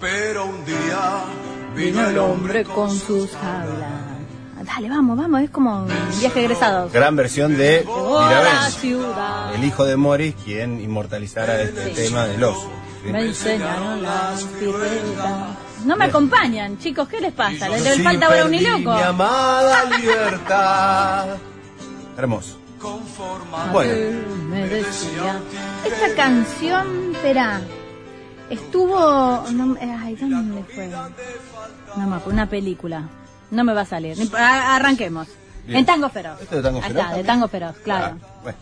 Pero 0.00 0.46
un 0.46 0.64
día 0.64 1.24
Vino 1.76 2.06
el 2.08 2.18
hombre 2.18 2.64
con 2.64 2.90
sus 2.90 3.30
jaulas. 3.30 4.12
Dale, 4.64 4.88
vamos, 4.88 5.18
vamos, 5.18 5.40
es 5.42 5.50
como 5.50 5.84
un 5.84 5.92
viaje 6.20 6.40
egresados. 6.44 6.92
Gran 6.92 7.16
versión 7.16 7.56
de 7.56 7.84
la 7.84 8.70
ciudad. 8.70 9.54
el 9.54 9.64
hijo 9.64 9.84
de 9.84 9.96
Morris, 9.96 10.34
quien 10.44 10.80
inmortalizara 10.80 11.62
este 11.62 11.90
tema 11.90 12.26
del 12.26 12.44
oso. 12.44 12.70
¿sí? 13.04 13.10
Me 13.10 13.22
enseñaron 13.22 14.02
las 14.02 14.42
piruetas. 14.44 15.56
No 15.84 15.96
me 15.96 16.04
acompañan, 16.04 16.78
chicos, 16.78 17.08
¿qué 17.08 17.20
les 17.20 17.32
pasa? 17.32 17.68
¿Les, 17.68 17.82
les 17.82 18.02
falta 18.02 18.26
ahora 18.26 18.44
un 18.44 18.62
loco? 18.62 18.94
Mi 18.94 19.02
amada 19.02 19.84
libertad. 19.98 21.26
Hermoso. 22.16 22.58
Bueno, 23.72 23.92
Me 24.48 24.68
decía. 24.68 25.40
Esta 25.84 26.14
canción, 26.14 27.12
espera, 27.14 27.60
estuvo. 28.50 29.44
No, 29.52 29.76
ay, 29.80 30.16
¿dónde 30.16 30.64
fue? 30.74 30.90
No 31.96 32.06
me 32.06 32.18
una 32.26 32.48
película. 32.48 33.08
No 33.50 33.64
me 33.64 33.74
va 33.74 33.82
a 33.82 33.86
salir. 33.86 34.16
Arranquemos. 34.34 35.28
Bien. 35.66 35.78
En 35.78 35.86
Tango 35.86 36.08
Feroz. 36.08 36.40
¿Esto 36.40 36.56
de 36.56 36.62
Tango 36.62 36.78
Ahí 36.78 36.88
Feroz 36.88 37.04
está, 37.04 37.16
de? 37.16 37.24
Tango 37.24 37.48
Feroz, 37.48 37.76
claro. 37.84 38.16
Ah, 38.20 38.40
bueno. 38.42 38.58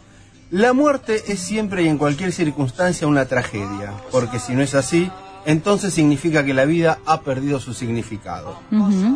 La 0.50 0.72
muerte 0.72 1.32
es 1.32 1.38
siempre 1.38 1.84
y 1.84 1.88
en 1.88 1.96
cualquier 1.96 2.32
circunstancia 2.32 3.06
una 3.06 3.24
tragedia, 3.26 3.92
porque 4.10 4.40
si 4.40 4.52
no 4.54 4.62
es 4.62 4.74
así, 4.74 5.10
entonces 5.46 5.94
significa 5.94 6.44
que 6.44 6.52
la 6.52 6.64
vida 6.64 6.98
ha 7.06 7.20
perdido 7.20 7.60
su 7.60 7.72
significado. 7.72 8.58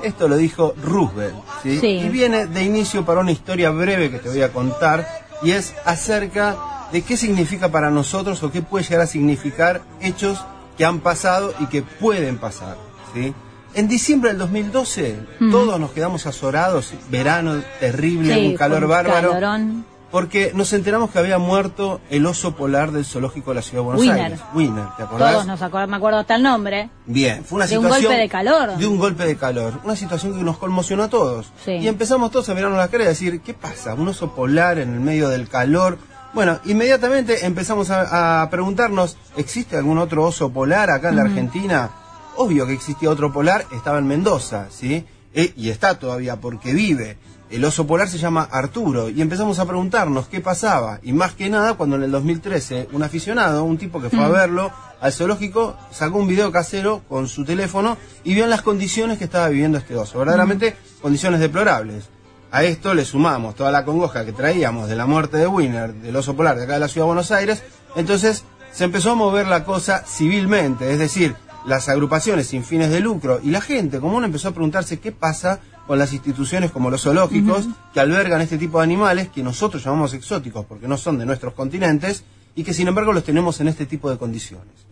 Esto 0.04 0.28
lo 0.28 0.36
dijo 0.36 0.74
Roosevelt, 0.80 1.34
¿sí? 1.62 1.78
Sí. 1.80 1.88
Y 1.88 2.08
viene 2.08 2.46
de 2.46 2.62
inicio 2.62 3.04
para 3.04 3.20
una 3.20 3.32
historia 3.32 3.70
breve 3.70 4.10
que 4.12 4.20
te 4.20 4.28
voy 4.28 4.42
a 4.42 4.52
contar, 4.52 5.06
y 5.42 5.50
es 5.50 5.74
acerca 5.84 6.56
de 6.92 7.02
qué 7.02 7.16
significa 7.16 7.68
para 7.68 7.90
nosotros 7.90 8.40
o 8.44 8.52
qué 8.52 8.62
puede 8.62 8.84
llegar 8.84 9.00
a 9.00 9.06
significar 9.08 9.82
hechos 10.00 10.44
que 10.76 10.84
han 10.84 11.00
pasado 11.00 11.54
y 11.60 11.66
que 11.66 11.82
pueden 11.82 12.38
pasar, 12.38 12.76
¿sí? 13.14 13.34
En 13.74 13.88
diciembre 13.88 14.30
del 14.30 14.38
2012, 14.38 15.18
todos 15.50 15.80
nos 15.80 15.90
quedamos 15.90 16.26
azorados, 16.26 16.92
verano 17.10 17.60
terrible, 17.80 18.32
Sí, 18.34 18.46
un 18.48 18.56
calor 18.56 18.86
bárbaro. 18.86 19.30
calorón. 19.32 19.84
Porque 20.12 20.52
nos 20.54 20.72
enteramos 20.72 21.10
que 21.10 21.18
había 21.18 21.38
muerto 21.38 22.00
el 22.08 22.24
oso 22.26 22.54
polar 22.54 22.92
del 22.92 23.04
zoológico 23.04 23.50
de 23.50 23.56
la 23.56 23.62
ciudad 23.62 23.78
de 23.82 23.84
Buenos 23.86 24.00
Winner. 24.02 24.22
Aires. 24.26 24.40
Winner, 24.54 24.84
¿te 24.96 25.02
acordás? 25.02 25.32
Todos 25.32 25.46
nos 25.48 25.60
acordamos, 25.60 25.90
me 25.90 25.96
acuerdo 25.96 26.18
hasta 26.20 26.36
el 26.36 26.42
nombre. 26.44 26.88
Bien, 27.04 27.44
fue 27.44 27.56
una 27.56 27.66
De 27.66 27.76
un 27.78 27.82
situación... 27.86 28.10
golpe 28.12 28.22
de 28.22 28.28
calor. 28.28 28.76
De 28.76 28.86
un 28.86 28.98
golpe 28.98 29.24
de 29.26 29.36
calor. 29.36 29.80
Una 29.82 29.96
situación 29.96 30.38
que 30.38 30.44
nos 30.44 30.56
conmocionó 30.58 31.02
a 31.02 31.08
todos. 31.08 31.50
Sí. 31.64 31.72
Y 31.72 31.88
empezamos 31.88 32.30
todos 32.30 32.48
a 32.48 32.54
mirarnos 32.54 32.78
la 32.78 32.86
cara 32.86 33.02
y 33.02 33.06
a 33.06 33.10
decir, 33.10 33.40
¿qué 33.40 33.54
pasa? 33.54 33.94
Un 33.94 34.06
oso 34.06 34.36
polar 34.36 34.78
en 34.78 34.94
el 34.94 35.00
medio 35.00 35.28
del 35.30 35.48
calor. 35.48 35.98
Bueno, 36.34 36.58
inmediatamente 36.64 37.46
empezamos 37.46 37.90
a, 37.90 38.42
a 38.42 38.50
preguntarnos, 38.50 39.16
¿existe 39.36 39.76
algún 39.76 39.98
otro 39.98 40.24
oso 40.24 40.50
polar 40.50 40.90
acá 40.90 41.10
en 41.10 41.16
la 41.16 41.22
Argentina? 41.22 41.90
Obvio 42.36 42.66
que 42.66 42.72
existía 42.72 43.08
otro 43.08 43.32
polar, 43.32 43.66
estaba 43.70 43.98
en 43.98 44.08
Mendoza, 44.08 44.66
¿sí? 44.68 45.06
Eh, 45.32 45.52
y 45.56 45.70
está 45.70 45.96
todavía 45.96 46.36
porque 46.36 46.72
vive. 46.72 47.18
El 47.50 47.64
oso 47.64 47.86
polar 47.86 48.08
se 48.08 48.18
llama 48.18 48.48
Arturo 48.50 49.10
y 49.10 49.22
empezamos 49.22 49.60
a 49.60 49.64
preguntarnos 49.64 50.26
qué 50.26 50.40
pasaba. 50.40 50.98
Y 51.04 51.12
más 51.12 51.34
que 51.34 51.48
nada, 51.48 51.74
cuando 51.74 51.94
en 51.94 52.02
el 52.02 52.10
2013 52.10 52.88
un 52.90 53.04
aficionado, 53.04 53.62
un 53.62 53.78
tipo 53.78 54.00
que 54.00 54.10
fue 54.10 54.24
a 54.24 54.28
verlo 54.28 54.72
al 55.00 55.12
zoológico, 55.12 55.76
sacó 55.92 56.18
un 56.18 56.26
video 56.26 56.50
casero 56.50 57.02
con 57.08 57.28
su 57.28 57.44
teléfono 57.44 57.96
y 58.24 58.34
vio 58.34 58.42
en 58.42 58.50
las 58.50 58.62
condiciones 58.62 59.18
que 59.18 59.24
estaba 59.24 59.48
viviendo 59.48 59.78
este 59.78 59.94
oso. 59.94 60.18
Verdaderamente 60.18 60.74
condiciones 61.00 61.38
deplorables. 61.38 62.08
A 62.54 62.62
esto 62.62 62.94
le 62.94 63.04
sumamos 63.04 63.56
toda 63.56 63.72
la 63.72 63.84
congoja 63.84 64.24
que 64.24 64.32
traíamos 64.32 64.88
de 64.88 64.94
la 64.94 65.06
muerte 65.06 65.38
de 65.38 65.48
Winner, 65.48 65.92
del 65.92 66.14
oso 66.14 66.36
polar 66.36 66.56
de 66.56 66.62
acá 66.62 66.74
de 66.74 66.78
la 66.78 66.86
ciudad 66.86 67.06
de 67.06 67.08
Buenos 67.08 67.32
Aires. 67.32 67.64
Entonces 67.96 68.44
se 68.70 68.84
empezó 68.84 69.10
a 69.10 69.14
mover 69.16 69.48
la 69.48 69.64
cosa 69.64 70.04
civilmente, 70.06 70.92
es 70.92 71.00
decir, 71.00 71.34
las 71.66 71.88
agrupaciones 71.88 72.46
sin 72.46 72.62
fines 72.62 72.90
de 72.90 73.00
lucro 73.00 73.40
y 73.42 73.50
la 73.50 73.60
gente 73.60 73.98
común 73.98 74.22
empezó 74.22 74.46
a 74.46 74.52
preguntarse 74.52 75.00
qué 75.00 75.10
pasa 75.10 75.58
con 75.88 75.98
las 75.98 76.12
instituciones 76.12 76.70
como 76.70 76.90
los 76.90 77.02
zoológicos 77.02 77.66
que 77.92 77.98
albergan 77.98 78.40
este 78.40 78.56
tipo 78.56 78.78
de 78.78 78.84
animales 78.84 79.30
que 79.30 79.42
nosotros 79.42 79.82
llamamos 79.82 80.14
exóticos 80.14 80.64
porque 80.64 80.86
no 80.86 80.96
son 80.96 81.18
de 81.18 81.26
nuestros 81.26 81.54
continentes 81.54 82.22
y 82.54 82.62
que 82.62 82.72
sin 82.72 82.86
embargo 82.86 83.12
los 83.12 83.24
tenemos 83.24 83.60
en 83.62 83.66
este 83.66 83.84
tipo 83.84 84.08
de 84.08 84.16
condiciones. 84.16 84.86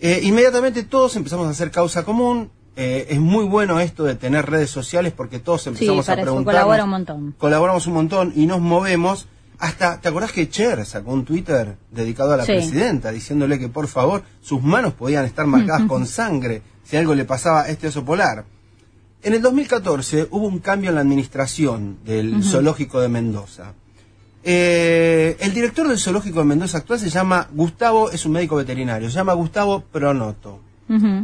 Eh, 0.00 0.20
inmediatamente 0.22 0.82
todos 0.82 1.16
empezamos 1.16 1.46
a 1.46 1.50
hacer 1.50 1.70
causa 1.70 2.04
común. 2.04 2.50
Eh, 2.76 3.06
es 3.10 3.20
muy 3.20 3.44
bueno 3.44 3.78
esto 3.80 4.04
de 4.04 4.14
tener 4.16 4.46
redes 4.46 4.70
sociales 4.70 5.12
porque 5.16 5.38
todos 5.38 5.66
empezamos 5.66 6.08
a 6.08 6.14
preguntar. 6.16 6.54
colabora 6.54 6.84
un 6.84 6.90
montón. 6.90 7.34
Colaboramos 7.38 7.86
un 7.86 7.94
montón 7.94 8.32
y 8.34 8.46
nos 8.46 8.60
movemos. 8.60 9.26
Hasta, 9.58 10.00
¿te 10.00 10.08
acordás 10.08 10.32
que 10.32 10.48
Cher 10.48 10.84
sacó 10.84 11.12
un 11.12 11.24
Twitter 11.24 11.76
dedicado 11.92 12.32
a 12.32 12.36
la 12.36 12.44
Sí. 12.44 12.52
presidenta 12.52 13.12
diciéndole 13.12 13.58
que 13.58 13.68
por 13.68 13.86
favor 13.86 14.22
sus 14.42 14.60
manos 14.62 14.94
podían 14.94 15.24
estar 15.24 15.46
marcadas 15.46 15.82
con 15.88 16.06
sangre 16.06 16.62
si 16.82 16.96
algo 16.96 17.14
le 17.14 17.24
pasaba 17.24 17.62
a 17.62 17.68
este 17.68 17.86
oso 17.88 18.04
polar? 18.04 18.44
En 19.22 19.32
el 19.32 19.40
2014 19.40 20.28
hubo 20.32 20.46
un 20.48 20.58
cambio 20.58 20.90
en 20.90 20.96
la 20.96 21.00
administración 21.02 21.98
del 22.04 22.42
zoológico 22.42 23.00
de 23.00 23.08
Mendoza. 23.08 23.72
Eh, 24.42 25.36
el 25.40 25.54
director 25.54 25.88
del 25.88 25.98
zoológico 25.98 26.40
de 26.40 26.44
Mendoza 26.44 26.78
actual 26.78 26.98
se 26.98 27.08
llama 27.08 27.48
Gustavo, 27.52 28.10
es 28.10 28.26
un 28.26 28.32
médico 28.32 28.56
veterinario, 28.56 29.08
se 29.08 29.14
llama 29.16 29.32
Gustavo 29.32 29.80
Pronoto. 29.80 30.60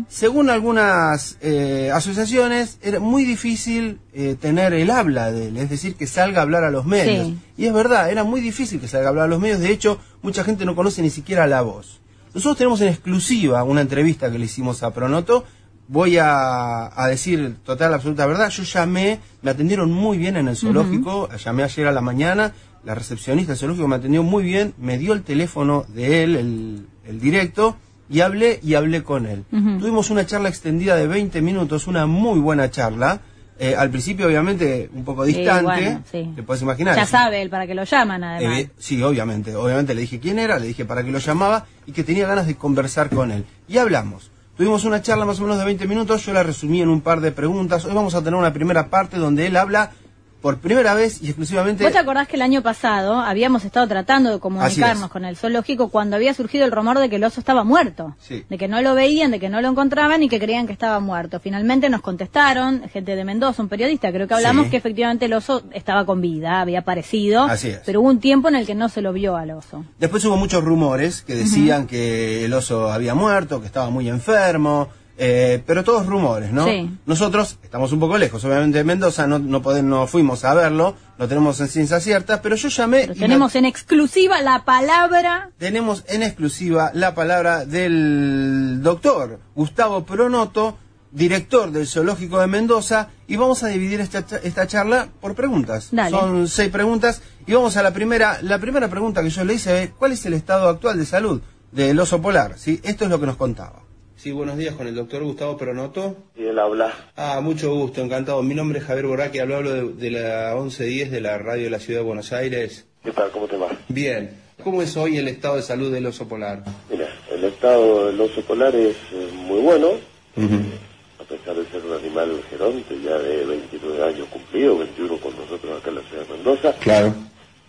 Según 0.09 0.51
algunas 0.51 1.37
eh, 1.43 1.91
asociaciones, 1.93 2.79
era 2.83 2.99
muy 2.99 3.25
difícil 3.25 3.99
eh, 4.13 4.37
tener 4.41 4.73
el 4.73 4.91
habla 4.91 5.31
de 5.31 5.49
él, 5.49 5.57
es 5.59 5.69
decir, 5.69 5.95
que 5.97 6.07
salga 6.07 6.41
a 6.41 6.43
hablar 6.43 6.65
a 6.65 6.71
los 6.71 6.87
medios. 6.87 7.27
Sí. 7.27 7.39
Y 7.59 7.67
es 7.67 7.73
verdad, 7.73 8.11
era 8.11 8.25
muy 8.25 8.41
difícil 8.41 8.81
que 8.81 8.89
salga 8.89 9.07
a 9.07 9.11
hablar 9.11 9.27
a 9.27 9.29
los 9.29 9.41
medios, 9.41 9.61
de 9.61 9.71
hecho, 9.71 9.99
mucha 10.23 10.45
gente 10.45 10.65
no 10.65 10.75
conoce 10.75 11.03
ni 11.03 11.11
siquiera 11.11 11.47
la 11.47 11.61
voz. 11.63 12.01
Nosotros 12.35 12.59
tenemos 12.59 12.81
en 12.81 12.89
exclusiva 12.89 13.63
una 13.65 13.81
entrevista 13.81 14.31
que 14.31 14.39
le 14.39 14.45
hicimos 14.45 14.83
a 14.83 14.93
Pronoto. 14.95 15.45
Voy 15.89 16.17
a, 16.19 16.87
a 16.95 17.09
decir 17.09 17.57
total, 17.65 17.93
absoluta 17.93 18.25
verdad. 18.25 18.49
Yo 18.51 18.63
llamé, 18.63 19.19
me 19.43 19.51
atendieron 19.51 19.91
muy 19.91 20.17
bien 20.17 20.37
en 20.37 20.47
el 20.47 20.57
zoológico, 20.57 21.29
llamé 21.45 21.65
ayer 21.65 21.89
a 21.89 21.93
la 21.93 22.01
mañana, 22.01 22.53
la 22.85 22.95
recepcionista 22.95 23.53
del 23.53 23.59
zoológico 23.59 23.89
me 23.89 23.97
atendió 23.97 24.23
muy 24.23 24.45
bien, 24.45 24.73
me 24.79 24.99
dio 24.99 25.13
el 25.13 25.23
teléfono 25.23 25.85
de 25.89 26.23
él, 26.23 26.37
el, 26.37 26.87
el 27.05 27.21
directo, 27.21 27.77
y 28.11 28.21
hablé 28.21 28.59
y 28.63 28.75
hablé 28.75 29.03
con 29.03 29.27
él. 29.27 29.45
Tuvimos 29.51 30.11
una 30.11 30.27
charla 30.27 30.49
extendida 30.49 30.97
de 30.97 31.07
20 31.07 31.41
minutos, 31.41 31.87
una 31.87 32.07
muy 32.07 32.41
buena 32.41 32.71
charla. 32.71 33.21
Eh, 33.59 33.77
al 33.77 33.91
principio, 33.91 34.27
obviamente, 34.27 34.89
un 34.95 35.05
poco 35.05 35.23
distante, 35.25 35.63
bueno, 35.63 36.03
sí. 36.11 36.33
te 36.35 36.43
puedes 36.43 36.63
imaginar. 36.63 36.97
Ya 36.97 37.05
sabe 37.05 37.43
él 37.43 37.51
para 37.51 37.67
que 37.67 37.75
lo 37.75 37.85
llaman, 37.85 38.25
además. 38.25 38.59
eh, 38.59 38.71
sí, 38.79 39.03
obviamente. 39.03 39.55
Obviamente 39.55 39.95
le 39.95 40.01
dije 40.01 40.19
quién 40.19 40.39
era, 40.39 40.59
le 40.59 40.67
dije 40.67 40.87
para 40.87 41.05
qué 41.05 41.11
lo 41.11 41.19
llamaba 41.19 41.67
y 41.87 41.93
que 41.93 42.03
tenía 42.03 42.27
ganas 42.27 42.47
de 42.47 42.57
conversar 42.57 43.11
con 43.11 43.31
él. 43.31 43.45
Y 43.69 43.77
hablamos. 43.77 44.31
Tuvimos 44.57 44.85
una 44.85 45.03
charla 45.03 45.25
más 45.25 45.39
o 45.41 45.43
menos 45.43 45.59
de 45.59 45.65
20 45.67 45.87
minutos, 45.87 46.25
yo 46.27 46.33
la 46.33 46.43
resumí 46.43 46.83
en 46.83 46.89
un 46.89 47.01
par 47.03 47.21
de 47.21 47.33
preguntas. 47.33 47.85
Hoy 47.85 47.95
vamos 47.95 48.15
a 48.15 48.19
tener 48.23 48.35
una 48.35 48.53
primera 48.53 48.89
parte 48.89 49.19
donde 49.19 49.47
él 49.47 49.57
habla 49.57 49.93
por 50.41 50.59
primera 50.59 50.95
vez 50.95 51.23
y 51.23 51.27
exclusivamente... 51.27 51.85
¿Vos 51.85 51.93
te 51.93 51.99
acordás 51.99 52.27
que 52.29 52.37
el 52.37 52.43
año 52.43 52.63
pasado 52.63 53.21
habíamos 53.21 53.65
estado 53.65 53.87
tratando 53.87 54.31
de 54.31 54.39
comunicarnos 54.39 55.11
con 55.11 55.25
el 55.25 55.37
zoológico 55.37 55.89
cuando 55.89 56.17
había 56.17 56.33
surgido 56.35 56.65
el 56.65 56.73
rumor 56.73 56.99
de 56.99 57.11
que 57.11 57.17
el 57.17 57.25
oso 57.25 57.41
estaba 57.41 57.65
muerto? 57.65 58.17
Sí. 58.21 58.45
De 58.49 58.59
que 58.59 58.69
no 58.69 58.81
lo 58.83 58.95
veían, 58.95 59.31
de 59.31 59.41
que 59.41 59.49
no 59.49 59.61
lo 59.61 59.69
encontraban 59.69 60.23
y 60.23 60.29
que 60.29 60.39
creían 60.41 60.67
que 60.67 60.73
estaba 60.73 61.01
muerto. 61.01 61.41
Finalmente 61.41 61.89
nos 61.91 62.01
contestaron, 62.01 62.89
gente 62.89 63.17
de 63.17 63.25
Mendoza, 63.25 63.63
un 63.63 63.69
periodista, 63.69 64.11
creo 64.13 64.27
que 64.27 64.35
hablamos 64.35 64.65
Sí. 64.67 64.71
que 64.71 64.77
efectivamente 64.79 65.27
el 65.27 65.33
oso 65.35 65.63
estaba 65.73 66.07
con 66.07 66.21
vida, 66.21 66.61
había 66.61 66.81
aparecido. 66.81 67.45
Así 67.45 67.69
es. 67.69 67.81
Pero 67.85 68.01
hubo 68.01 68.09
un 68.09 68.21
tiempo 68.21 68.49
en 68.49 68.55
el 68.57 68.67
que 68.67 68.75
no 68.75 68.89
se 68.89 69.03
lo 69.03 69.13
vio 69.13 69.37
al 69.37 69.51
oso. 69.51 69.85
Después 69.99 70.25
hubo 70.25 70.37
muchos 70.37 70.65
rumores 70.65 71.23
que 71.23 71.35
decían 71.35 71.87
que 71.87 72.45
el 72.45 72.53
oso 72.55 72.91
había 72.91 73.15
muerto, 73.15 73.61
que 73.61 73.67
estaba 73.67 73.91
muy 73.91 74.09
enfermo, 74.09 74.89
eh, 75.23 75.63
pero 75.67 75.85
todos 75.85 76.07
rumores, 76.07 76.51
¿no? 76.51 76.65
Sí. 76.65 76.91
Nosotros 77.05 77.59
estamos 77.63 77.93
un 77.93 78.01
poco 78.01 78.17
lejos, 78.17 78.43
obviamente 78.43 78.79
de 78.79 78.85
Mendoza, 78.85 79.27
no, 79.27 79.39
no, 79.39 79.61
podemos, 79.61 79.91
no 79.91 80.07
fuimos 80.07 80.47
a 80.47 80.55
verlo, 80.55 80.97
lo 81.19 81.29
tenemos 81.29 81.61
en 81.61 81.69
ciencia 81.69 82.01
cierta, 82.01 82.41
pero 82.41 82.57
yo 82.57 82.71
llamé... 82.71 83.03
Pero 83.03 83.21
tenemos 83.21 83.55
en 83.55 83.67
exclusiva 83.67 84.41
la 84.41 84.65
palabra 84.65 85.51
tenemos 85.59 86.05
en 86.09 86.23
exclusiva 86.23 86.91
la 86.95 87.15
palabra 87.15 87.67
del 87.67 88.81
doctor 88.83 89.41
Gustavo 89.55 90.07
Pronoto, 90.07 90.79
director 91.11 91.71
del 91.71 91.87
Zoológico 91.87 92.41
de 92.41 92.47
Mendoza, 92.47 93.09
y 93.29 93.37
vamos 93.37 93.63
a 93.63 93.69
dividir 93.69 94.01
esta, 94.01 94.25
esta 94.43 94.67
charla 94.67 95.09
por 95.21 95.35
preguntas. 95.35 95.89
Dale. 95.93 96.17
Son 96.17 96.49
seis 96.49 96.71
preguntas, 96.71 97.21
y 97.47 97.53
vamos 97.53 97.77
a 97.77 97.83
la 97.83 97.93
primera. 97.93 98.39
La 98.41 98.59
primera 98.59 98.89
pregunta 98.89 99.23
que 99.23 99.29
yo 99.29 99.45
le 99.45 99.53
hice 99.53 99.83
es, 99.83 99.91
¿cuál 99.91 100.13
es 100.13 100.25
el 100.25 100.33
estado 100.33 100.67
actual 100.71 100.97
de 100.97 101.05
salud 101.05 101.43
del 101.73 102.01
oso 102.01 102.23
polar? 102.23 102.55
¿Sí? 102.57 102.81
Esto 102.83 103.05
es 103.05 103.11
lo 103.11 103.21
que 103.21 103.27
nos 103.27 103.37
contaba. 103.37 103.90
Sí, 104.21 104.33
buenos 104.33 104.59
días 104.59 104.75
con 104.75 104.87
el 104.87 104.95
doctor 104.95 105.23
Gustavo 105.23 105.57
Pronoto. 105.57 106.15
Y 106.37 106.45
él 106.45 106.59
habla. 106.59 106.93
Ah, 107.17 107.41
mucho 107.41 107.73
gusto, 107.73 108.03
encantado. 108.03 108.43
Mi 108.43 108.55
nombre 108.55 108.79
es 108.79 108.85
Javier 108.85 109.07
Borraqui, 109.07 109.39
hablo, 109.39 109.57
hablo 109.57 109.73
de, 109.73 109.95
de 109.95 110.11
la 110.11 110.55
1110 110.57 111.11
de 111.11 111.23
la 111.23 111.39
radio 111.39 111.65
de 111.65 111.71
la 111.71 111.79
Ciudad 111.79 112.01
de 112.01 112.05
Buenos 112.05 112.31
Aires. 112.35 112.87
¿Qué 113.03 113.13
tal? 113.13 113.31
¿Cómo 113.31 113.49
te 113.49 113.57
va? 113.57 113.69
Bien. 113.89 114.39
¿Cómo 114.63 114.83
es 114.83 114.95
hoy 114.99 115.17
el 115.17 115.27
estado 115.27 115.57
de 115.57 115.63
salud 115.63 115.91
del 115.91 116.05
oso 116.05 116.29
polar? 116.29 116.63
Mira, 116.91 117.09
el 117.33 117.45
estado 117.45 118.09
del 118.09 118.21
oso 118.21 118.43
polar 118.43 118.77
es 118.77 118.95
eh, 119.11 119.31
muy 119.33 119.63
bueno, 119.63 119.93
a 120.37 121.25
pesar 121.25 121.57
de 121.57 121.65
ser 121.71 121.83
un 121.87 121.97
animal 121.97 122.43
geronte, 122.51 123.01
ya 123.03 123.17
de 123.17 123.47
29 123.47 124.05
años 124.05 124.29
cumplido, 124.29 124.77
21 124.77 125.17
con 125.17 125.35
nosotros 125.35 125.81
acá 125.81 125.89
en 125.89 125.95
la 125.95 126.03
ciudad 126.03 126.27
de 126.27 126.35
Mendoza. 126.35 126.75
Claro. 126.75 127.15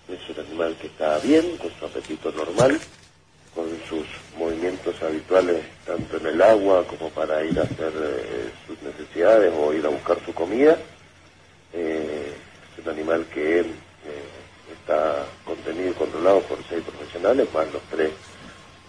Es 0.09 0.37
un 0.37 0.45
animal 0.45 0.75
que 0.81 0.87
está 0.87 1.17
bien, 1.19 1.45
con 1.55 1.71
su 1.79 1.85
apetito 1.85 2.29
normal, 2.33 2.77
habituales 5.01 5.63
tanto 5.85 6.17
en 6.17 6.27
el 6.27 6.41
agua 6.41 6.85
como 6.87 7.09
para 7.09 7.43
ir 7.43 7.59
a 7.59 7.63
hacer 7.63 7.91
eh, 7.95 8.49
sus 8.67 8.81
necesidades 8.81 9.53
o 9.57 9.73
ir 9.73 9.85
a 9.85 9.89
buscar 9.89 10.17
su 10.25 10.33
comida. 10.33 10.77
Eh, 11.73 12.33
es 12.77 12.85
un 12.85 12.91
animal 12.91 13.25
que 13.33 13.59
eh, 13.61 13.65
está 14.73 15.25
contenido 15.45 15.91
y 15.91 15.93
controlado 15.93 16.41
por 16.41 16.57
seis 16.69 16.83
profesionales, 16.83 17.47
más 17.53 17.71
los 17.71 17.81
tres 17.89 18.11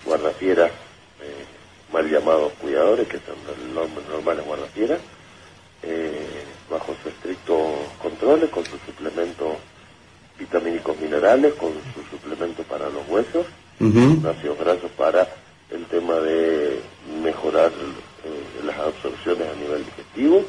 guardafieras 0.04 0.70
eh, 1.20 1.44
mal 1.92 2.10
llamados 2.10 2.52
cuidadores, 2.54 3.06
que 3.06 3.18
son 3.18 3.36
los 3.74 3.88
normales 4.08 4.44
guardafieras, 4.44 5.00
eh, 5.82 6.44
bajo 6.70 6.94
su 7.02 7.08
estricto 7.08 7.56
control, 8.00 8.48
con 8.50 8.64
sus 8.64 8.80
suplementos 8.86 9.56
vitamínicos 10.38 10.98
minerales, 10.98 11.54
con 11.54 11.72
su 11.94 12.02
suplemento 12.10 12.62
para 12.64 12.88
los 12.88 13.06
huesos, 13.08 13.46
ácidos 14.26 14.58
grasos 14.58 14.90
para 14.96 15.28
el 15.70 15.84
tema 15.86 16.14
de 16.14 16.80
mejorar 17.22 17.70
eh, 17.70 18.64
las 18.64 18.78
absorciones 18.78 19.48
a 19.48 19.54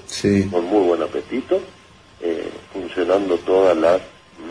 Sí. 0.06 0.48
con 0.52 0.66
muy 0.66 0.86
buen 0.88 1.02
apetito, 1.02 1.60
eh, 2.22 2.50
funcionando 2.72 3.38
todas 3.40 3.76
las 3.78 4.02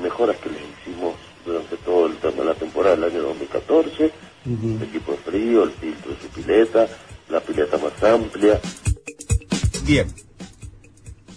mejoras 0.02 0.36
que 0.38 0.50
les 0.50 0.60
hicimos 0.62 1.14
durante 1.44 1.76
todo 1.78 2.06
el 2.06 2.16
tema 2.16 2.36
de 2.38 2.44
la 2.44 2.54
temporada 2.54 2.96
del 2.96 3.04
año 3.04 3.22
2014, 3.22 4.10
el 4.44 4.82
equipo 4.82 5.12
de 5.12 5.18
frío, 5.18 5.62
el 5.64 5.70
filtro 5.72 6.12
de 6.12 6.20
su 6.20 6.28
pileta, 6.28 6.86
la 7.28 7.40
pileta 7.40 7.78
más 7.78 8.02
amplia. 8.02 8.60
Bien. 9.84 10.06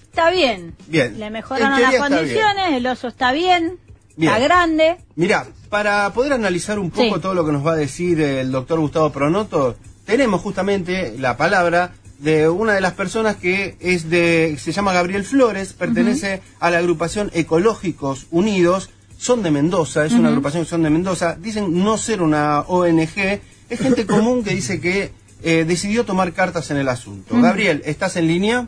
Está 0.10 0.30
bien. 0.30 0.76
Bien. 0.88 1.20
Le 1.20 1.30
mejoraron 1.30 1.82
las 1.82 1.96
condiciones, 1.96 2.74
el 2.74 2.88
oso 2.88 3.08
está 3.08 3.32
bien, 3.34 3.80
Bien. 4.16 4.32
está 4.32 4.44
grande. 4.44 4.98
Mira, 5.16 5.48
para 5.70 6.12
poder 6.14 6.34
analizar 6.34 6.80
un 6.80 6.90
poco 6.90 7.16
Sí. 7.16 7.22
todo 7.22 7.34
lo 7.34 7.46
que 7.46 7.52
nos 7.52 7.66
va 7.66 7.74
a 7.74 7.76
decir 7.76 8.22
el 8.22 8.52
doctor 8.52 8.80
Gustavo 8.80 9.12
Pronoto, 9.12 9.76
tenemos 10.06 10.42
justamente 10.42 11.16
la 11.18 11.36
palabra 11.36 11.94
de 12.20 12.50
una 12.50 12.74
de 12.74 12.82
las 12.82 12.94
personas 12.94 13.36
que 13.36 13.76
es 13.80 14.10
de, 14.10 14.56
se 14.58 14.72
llama 14.72 14.94
Gabriel 14.94 15.24
Flores, 15.24 15.74
pertenece 15.74 16.42
a 16.60 16.70
la 16.70 16.78
agrupación 16.78 17.30
Ecológicos 17.34 18.28
Unidos, 18.32 18.92
son 19.18 19.44
de 19.44 19.52
Mendoza, 19.52 20.06
es 20.06 20.14
una 20.14 20.30
agrupación 20.30 20.64
que 20.64 20.70
son 20.70 20.84
de 20.84 20.90
Mendoza, 20.90 21.36
dicen 21.36 21.84
no 21.84 21.98
ser 21.98 22.22
una 22.22 22.62
ONG, 22.62 23.42
es 23.70 23.80
gente 23.80 24.06
común 24.08 24.44
que 24.44 24.52
dice 24.52 24.80
que 24.80 25.12
eh, 25.44 25.66
decidió 25.66 26.06
tomar 26.06 26.34
cartas 26.34 26.72
en 26.72 26.78
el 26.78 26.90
asunto. 26.90 27.40
Gabriel, 27.40 27.82
¿estás 27.86 28.16
en 28.16 28.28
línea? 28.28 28.68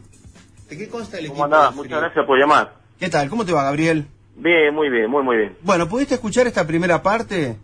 ¿De 0.70 0.78
qué 0.78 0.90
consta 0.90 1.18
el 1.18 1.26
equipo? 1.26 1.42
¿Cómo 1.42 1.46
andás? 1.46 1.76
Muchas 1.76 2.00
gracias 2.02 2.26
por 2.26 2.38
llamar. 2.38 2.76
¿Qué 3.00 3.10
tal? 3.10 3.30
¿Cómo 3.30 3.46
te 3.46 3.54
va, 3.54 3.64
Gabriel? 3.64 4.06
Bien, 4.36 4.74
muy 4.74 4.90
bien, 4.90 5.10
muy, 5.10 5.24
muy 5.24 5.38
bien. 5.38 5.58
Bueno, 5.62 5.88
¿pudiste 5.88 6.16
escuchar 6.16 6.46
esta 6.48 6.68
primera 6.68 7.02
parte 7.02 7.58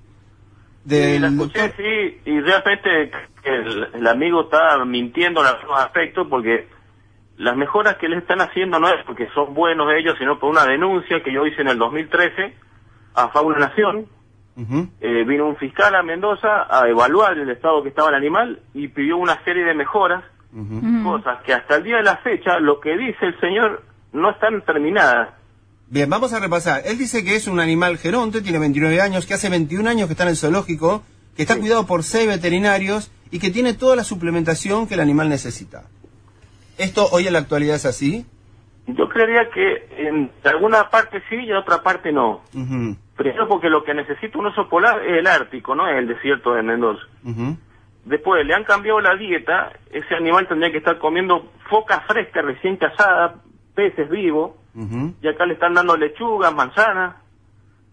Sí, 0.88 0.96
del 0.96 1.22
la 1.22 1.28
escuché, 1.30 1.72
sí, 1.78 2.22
y 2.26 2.40
realmente 2.42 3.12
el, 3.44 3.88
el 3.94 4.08
amigo 4.08 4.42
está 4.42 4.84
mintiendo 4.86 5.42
en 5.42 5.48
algunos 5.48 5.80
aspectos 5.80 6.28
porque 6.30 6.68
las 7.38 7.56
mejoras 7.56 7.96
que 7.98 8.08
le 8.08 8.18
están 8.18 8.42
haciendo 8.42 8.80
no 8.80 8.88
es 8.90 9.04
porque 9.06 9.28
son 9.34 9.54
buenos 9.54 9.88
ellos, 9.98 10.16
sino 10.20 10.40
por 10.40 10.50
una 10.50 10.66
denuncia 10.66 11.24
que 11.24 11.34
yo 11.34 11.46
hice 11.46 11.62
en 11.62 11.70
el 11.70 11.78
2013 11.78 12.54
a 13.16 13.30
Fauna 13.30 13.58
Nación. 13.58 14.08
Eh, 14.56 15.24
vino 15.26 15.48
un 15.48 15.56
fiscal 15.56 15.96
a 15.96 16.04
Mendoza 16.04 16.68
a 16.70 16.88
evaluar 16.88 17.38
el 17.40 17.50
estado 17.50 17.82
que 17.82 17.90
estaba 17.90 18.10
el 18.10 18.16
animal 18.16 18.60
y 18.76 18.88
pidió 18.88 19.18
una 19.18 19.44
serie 19.44 19.64
de 19.64 19.74
mejoras, 19.74 20.24
cosas 21.04 21.42
que 21.44 21.54
hasta 21.54 21.78
el 21.78 21.84
día 21.84 21.98
de 21.98 22.04
la 22.04 22.18
fecha, 22.18 22.60
lo 22.60 22.80
que 22.80 22.96
dice 22.96 23.26
el 23.26 23.40
señor, 23.40 23.82
no 24.12 24.30
están 24.30 24.62
terminadas. 24.62 25.30
Bien, 25.94 26.10
vamos 26.10 26.34
a 26.34 26.40
repasar. 26.40 26.81
Él 26.86 26.98
dice 26.98 27.24
que 27.24 27.36
es 27.36 27.48
un 27.48 27.60
animal 27.60 28.00
geronte, 28.00 28.42
tiene 28.42 28.57
29 28.57 29.00
años, 29.00 29.28
que 29.28 29.36
hace 29.36 29.48
21 29.48 29.88
años 29.88 30.07
que 30.07 30.13
está 30.13 30.24
en 30.24 30.30
el 30.30 30.36
zoológico, 30.38 31.04
que 31.36 31.44
está 31.44 31.54
Sí. 31.54 31.60
cuidado 31.60 31.86
por 31.86 32.01
seis 32.01 32.28
veterinarios 32.28 33.12
y 33.30 33.38
que 33.38 33.51
tiene 33.51 33.75
toda 33.75 33.95
la 33.95 34.04
suplementación 34.04 34.88
que 34.88 34.95
el 34.95 35.01
animal 35.01 35.30
necesita. 35.30 35.84
¿Esto 36.80 37.06
hoy 37.12 37.28
en 37.28 37.34
la 37.34 37.40
actualidad 37.40 37.75
es 37.75 37.86
así? 37.86 38.25
Yo 38.88 39.07
creería 39.07 39.51
que 39.54 40.07
en 40.07 40.31
alguna 40.45 40.90
parte 40.90 41.22
sí 41.30 41.36
y 41.36 41.51
en 41.51 41.57
otra 41.57 41.84
parte 41.84 42.12
no. 42.12 42.42
Primero 43.16 43.48
porque 43.48 43.69
lo 43.69 43.84
que 43.84 43.94
necesita 43.94 44.39
un 44.39 44.48
oso 44.48 44.68
polar 44.69 45.00
es 45.06 45.19
el 45.19 45.28
Ártico, 45.28 45.75
no 45.75 45.88
es 45.88 45.96
el 46.00 46.07
desierto 46.07 46.56
de 46.56 46.63
Mendoza. 46.63 47.04
Después 48.06 48.44
le 48.48 48.56
han 48.56 48.63
cambiado 48.63 49.00
la 49.00 49.16
dieta, 49.16 49.74
ese 49.92 50.16
animal 50.16 50.48
tendría 50.48 50.72
que 50.72 50.80
estar 50.80 50.98
comiendo 50.98 51.51
foca 51.69 52.01
fresca 52.07 52.42
recién 52.42 52.78
cazada, 52.78 53.36
peces 53.75 54.10
vivos, 54.10 54.54
Ujú. 54.75 55.14
y 55.22 55.28
acá 55.28 55.46
le 55.46 55.54
están 55.54 55.74
dando 55.74 55.96
lechugas, 55.96 56.54
manzanas, 56.54 57.16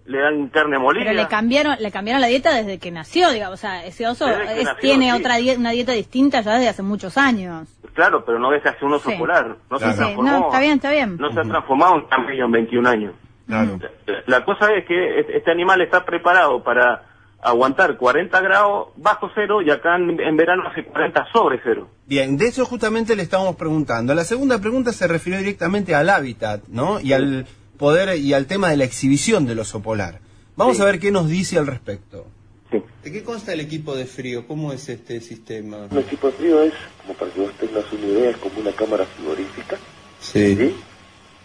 le 0.07 0.19
dan 0.19 0.49
carne 0.49 0.79
molida. 0.79 1.05
Pero 1.05 1.17
le 1.23 1.29
cambiaron, 1.29 1.77
le 1.79 1.91
cambiaron 1.93 2.21
la 2.21 2.27
dieta 2.27 2.55
desde 2.55 2.79
que 2.79 2.91
nació, 2.91 3.31
digamos. 3.31 3.55
O 3.55 3.57
sea, 3.61 3.85
ese 3.85 4.07
oso 4.09 4.27
es- 4.29 4.65
nació, 4.65 4.81
tiene 4.81 5.11
sí. 5.11 5.17
otra 5.21 5.37
die- 5.37 5.57
una 5.57 5.71
dieta 5.71 5.93
distinta 5.93 6.41
ya 6.41 6.55
desde 6.55 6.69
hace 6.71 6.83
muchos 6.83 7.17
años. 7.19 7.69
Claro, 7.95 8.25
pero 8.25 8.39
no 8.39 8.51
deja 8.51 8.71
de 8.73 8.77
ser 8.79 8.85
un 8.87 8.95
oso 8.95 9.11
Sí. 9.11 9.17
polar. 9.17 9.57
No 9.71 9.77
Claro. 9.79 9.93
se 9.93 9.99
transformó. 9.99 10.31
no, 10.31 10.47
está 10.47 10.61
bien, 10.61 10.73
está 10.73 10.91
bien. 10.91 11.17
No 11.19 11.31
se 11.33 11.39
ha 11.41 11.43
transformado 11.43 11.97
en 11.97 12.05
camello 12.07 12.45
en 12.47 12.51
21 12.53 12.87
años. 12.89 13.15
Claro. 13.47 13.79
La- 14.07 14.23
La 14.39 14.45
cosa 14.45 14.73
es 14.73 14.85
que 14.87 15.21
este- 15.21 15.37
este 15.39 15.51
animal 15.51 15.81
está 15.83 16.05
preparado 16.05 16.63
para 16.63 17.03
aguantar 17.43 17.97
40 17.97 18.41
grados 18.41 18.89
bajo 18.97 19.31
cero 19.35 19.63
y 19.63 19.71
acá 19.71 19.97
en, 19.97 20.21
en 20.21 20.37
verano 20.37 20.65
hace 20.69 20.85
40 20.85 21.27
sobre 21.33 21.61
cero. 21.65 21.89
Bien, 22.07 22.37
de 22.37 22.49
eso 22.49 22.65
justamente 22.67 23.17
le 23.17 23.23
estábamos 23.23 23.57
preguntando. 23.57 24.15
La 24.15 24.25
segunda 24.25 24.59
pregunta 24.61 24.93
se 24.93 25.07
refirió 25.07 25.39
directamente 25.39 25.95
al 25.95 26.11
hábitat, 26.11 26.63
¿no? 26.69 27.01
Y 27.01 27.13
al 27.13 27.47
poder 27.79 28.17
y 28.19 28.35
al 28.35 28.47
tema 28.47 28.69
de 28.71 28.77
la 28.77 28.85
exhibición 28.85 29.47
del 29.47 29.59
oso 29.61 29.81
polar. 29.81 30.21
Vamos 30.57 30.77
Sí. 30.77 30.83
a 30.83 30.87
ver 30.87 30.99
qué 30.99 31.11
nos 31.11 31.29
dice 31.29 31.59
al 31.59 31.67
respecto. 31.67 32.27
Sí. 32.71 32.83
¿De 33.03 33.11
qué 33.11 33.23
consta 33.25 33.53
el 33.53 33.61
equipo 33.61 33.97
de 33.97 34.05
frío? 34.05 34.47
¿Cómo 34.47 34.73
es 34.73 34.89
este 34.89 35.21
sistema? 35.21 35.87
Un 35.91 35.99
equipo 35.99 36.27
de 36.29 36.33
frío 36.35 36.63
es, 36.63 36.75
como 37.03 37.15
para 37.15 37.31
que 37.33 37.41
vos 37.41 37.53
tengas 37.59 37.91
una 37.93 38.07
idea, 38.07 38.31
es 38.31 38.37
como 38.37 38.61
una 38.61 38.73
cámara 38.73 39.05
frigorífica, 39.07 39.77
Sí. 40.21 40.55
¿sí? 40.57 40.77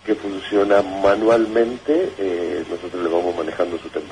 que 0.06 0.14
funciona 0.14 0.84
manualmente, 0.84 2.12
eh, 2.20 2.64
nosotros 2.70 3.02
le 3.04 3.10
vamos 3.10 3.36
manejando 3.36 3.78
su 3.80 3.90
temperatura. 3.90 4.05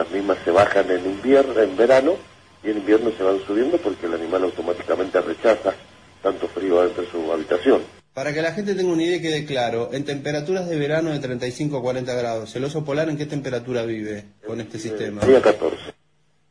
Las 0.00 0.10
mismas 0.12 0.38
se 0.46 0.50
bajan 0.50 0.90
en 0.90 1.04
invierno, 1.04 1.60
en 1.60 1.76
verano, 1.76 2.16
y 2.64 2.70
en 2.70 2.78
invierno 2.78 3.12
se 3.18 3.22
van 3.22 3.38
subiendo 3.46 3.76
porque 3.76 4.06
el 4.06 4.14
animal 4.14 4.44
automáticamente 4.44 5.20
rechaza 5.20 5.74
tanto 6.22 6.48
frío 6.48 6.80
dentro 6.80 7.02
de 7.02 7.10
su 7.10 7.30
habitación. 7.30 7.82
Para 8.14 8.32
que 8.32 8.40
la 8.40 8.52
gente 8.52 8.74
tenga 8.74 8.90
una 8.90 9.02
idea 9.02 9.18
y 9.18 9.20
quede 9.20 9.44
claro, 9.44 9.90
en 9.92 10.06
temperaturas 10.06 10.70
de 10.70 10.78
verano 10.78 11.10
de 11.10 11.18
35 11.18 11.76
a 11.76 11.82
40 11.82 12.14
grados, 12.14 12.56
¿el 12.56 12.64
oso 12.64 12.82
polar 12.82 13.10
en 13.10 13.18
qué 13.18 13.26
temperatura 13.26 13.82
vive 13.82 14.24
con 14.46 14.58
este 14.62 14.78
sistema? 14.78 15.20
Día 15.20 15.42
14. 15.42 15.76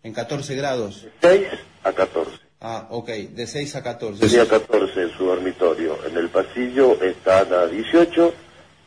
En 0.04 0.14
14 0.14 0.56
grados. 0.56 1.08
6 1.20 1.48
a 1.86 1.92
14. 1.92 2.32
Ah, 2.62 2.86
ok, 2.92 3.10
de 3.10 3.48
6 3.48 3.76
a 3.78 3.82
14. 3.82 4.26
El 4.26 4.30
día 4.32 4.48
14 4.48 5.02
en 5.02 5.18
su 5.18 5.26
dormitorio. 5.26 5.98
En 6.06 6.16
el 6.16 6.30
pasillo 6.30 7.02
están 7.02 7.52
a 7.52 7.66
18, 7.66 8.32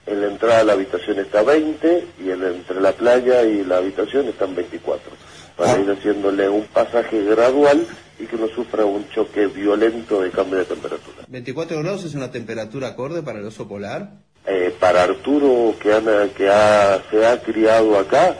en 0.06 0.20
la 0.20 0.26
entrada 0.28 0.60
a 0.60 0.64
la 0.64 0.72
habitación 0.72 1.18
está 1.20 1.40
a 1.40 1.44
20 1.44 2.06
y 2.24 2.30
en, 2.30 2.42
entre 2.42 2.80
la 2.80 2.92
playa 2.92 3.42
y 3.44 3.64
la 3.64 3.78
habitación 3.78 4.26
están 4.28 4.54
24. 4.54 5.10
Para 5.56 5.74
Ah. 5.74 5.78
ir 5.80 5.90
haciéndole 5.90 6.48
un 6.48 6.64
pasaje 6.66 7.22
gradual 7.24 7.86
y 8.18 8.24
que 8.26 8.36
no 8.36 8.48
sufra 8.48 8.84
un 8.84 9.08
choque 9.10 9.46
violento 9.46 10.20
de 10.22 10.30
cambio 10.30 10.58
de 10.58 10.64
temperatura. 10.64 11.24
24 11.28 11.78
grados 11.82 12.04
es 12.04 12.14
una 12.14 12.30
temperatura 12.30 12.88
acorde 12.88 13.22
para 13.22 13.38
el 13.38 13.46
oso 13.46 13.68
polar. 13.68 14.10
Eh, 14.46 14.74
para 14.80 15.04
Arturo, 15.04 15.74
que, 15.80 15.92
han- 15.92 16.30
que 16.36 16.48
ha- 16.50 17.00
se 17.10 17.24
ha 17.26 17.40
criado 17.42 17.96
acá, 17.98 18.36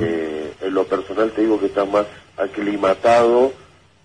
eh, 0.00 0.52
en 0.62 0.72
lo 0.74 0.84
personal 0.86 1.30
te 1.32 1.42
digo 1.42 1.58
que 1.60 1.66
está 1.66 1.84
más 1.84 2.06
aclimatado 2.36 3.52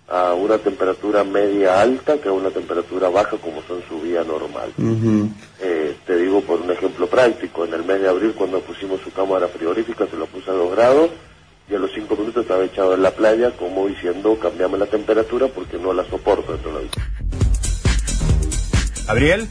a 0.08 0.34
una 0.34 0.58
temperatura 0.58 1.24
media 1.24 1.80
alta 1.80 2.18
que 2.18 2.28
a 2.28 2.32
una 2.32 2.50
temperatura 2.50 3.08
baja 3.08 3.36
como 3.38 3.62
son 3.62 3.80
su 3.88 4.00
vida 4.00 4.24
normal. 4.24 4.72
Eh, 5.60 5.71
te 6.12 6.18
digo 6.18 6.42
por 6.42 6.60
un 6.60 6.70
ejemplo 6.70 7.06
práctico, 7.06 7.64
en 7.64 7.72
el 7.72 7.84
mes 7.84 8.02
de 8.02 8.08
abril 8.08 8.34
cuando 8.36 8.60
pusimos 8.60 9.00
su 9.00 9.10
cámara 9.12 9.48
frigorífica 9.48 10.06
se 10.06 10.16
lo 10.16 10.26
puse 10.26 10.50
a 10.50 10.52
2 10.52 10.70
grados 10.76 11.10
y 11.70 11.74
a 11.74 11.78
los 11.78 11.90
5 11.94 12.14
minutos 12.16 12.42
estaba 12.42 12.62
echado 12.64 12.92
en 12.94 13.02
la 13.02 13.12
playa 13.12 13.50
como 13.56 13.86
diciendo 13.88 14.38
cambiame 14.38 14.76
la 14.76 14.84
temperatura 14.86 15.46
porque 15.48 15.78
no 15.78 15.94
la 15.94 16.04
soporto 16.04 16.52
dentro 16.52 16.68
de 16.68 16.74
la 16.74 16.80
habitación. 16.80 17.12
¿Gabriel? 19.06 19.48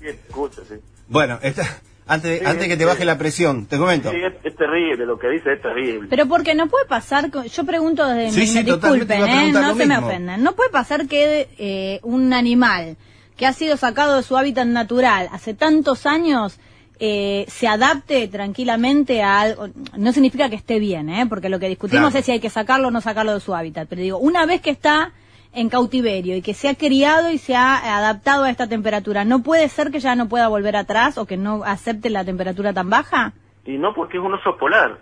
Sí, 0.00 0.06
escucha, 0.08 0.62
sí. 0.66 0.76
Bueno, 1.08 1.38
esta- 1.42 1.82
antes, 2.06 2.38
Sí, 2.38 2.44
antes 2.46 2.68
que 2.68 2.76
te 2.78 2.84
baje 2.86 3.04
la 3.04 3.18
presión, 3.18 3.66
te 3.66 3.76
comento. 3.76 4.10
Sí, 4.10 4.16
este 4.24 4.50
terrible, 4.52 5.04
lo 5.04 5.18
que 5.18 5.28
dice 5.28 5.52
es 5.52 5.60
terrible. 5.60 6.08
Pero 6.08 6.26
porque 6.26 6.54
no 6.54 6.68
puede 6.68 6.86
pasar, 6.86 7.30
con- 7.30 7.44
yo 7.46 7.64
pregunto 7.66 8.06
desde 8.08 8.30
Sí, 8.46 8.48
mi, 8.48 8.54
me 8.54 8.62
disculpen, 8.64 9.22
¿eh? 9.28 9.52
no 9.52 9.68
se 9.76 9.84
me 9.86 9.94
mismo. 9.94 10.06
ofendan, 10.06 10.42
no 10.42 10.54
puede 10.56 10.70
pasar 10.70 11.06
que 11.06 11.48
eh, 11.58 12.00
un 12.02 12.32
animal 12.32 12.96
que 13.42 13.46
ha 13.48 13.52
sido 13.52 13.76
sacado 13.76 14.14
de 14.14 14.22
su 14.22 14.36
hábitat 14.36 14.68
natural 14.68 15.28
hace 15.32 15.52
tantos 15.52 16.06
años 16.06 16.60
eh, 17.00 17.44
se 17.48 17.66
adapte 17.66 18.28
tranquilamente 18.28 19.20
a 19.20 19.40
algo, 19.40 19.66
no 19.98 20.12
significa 20.12 20.48
que 20.48 20.54
esté 20.54 20.78
bien, 20.78 21.08
¿eh? 21.08 21.26
porque 21.28 21.48
lo 21.48 21.58
que 21.58 21.68
discutimos 21.68 22.10
Claro. 22.10 22.18
es 22.20 22.24
si 22.24 22.30
hay 22.30 22.38
que 22.38 22.50
sacarlo 22.50 22.86
o 22.86 22.90
no 22.92 23.00
sacarlo 23.00 23.34
de 23.34 23.40
su 23.40 23.52
hábitat, 23.52 23.88
pero 23.88 24.00
digo, 24.00 24.18
una 24.18 24.46
vez 24.46 24.60
que 24.60 24.70
está 24.70 25.10
en 25.52 25.70
cautiverio 25.70 26.36
y 26.36 26.42
que 26.42 26.54
se 26.54 26.68
ha 26.68 26.76
criado 26.76 27.32
y 27.32 27.38
se 27.38 27.56
ha 27.56 27.96
adaptado 27.98 28.44
a 28.44 28.50
esta 28.50 28.68
temperatura, 28.68 29.24
¿no 29.24 29.42
puede 29.42 29.68
ser 29.68 29.90
que 29.90 29.98
ya 29.98 30.14
no 30.14 30.28
pueda 30.28 30.46
volver 30.46 30.76
atrás 30.76 31.18
o 31.18 31.26
que 31.26 31.36
no 31.36 31.64
acepte 31.64 32.10
la 32.10 32.24
temperatura 32.24 32.72
tan 32.72 32.90
baja? 32.90 33.32
Y 33.66 33.76
no 33.76 33.92
porque 33.92 34.18
es 34.18 34.22
un 34.22 34.34
oso 34.34 34.56
polar, 34.56 34.98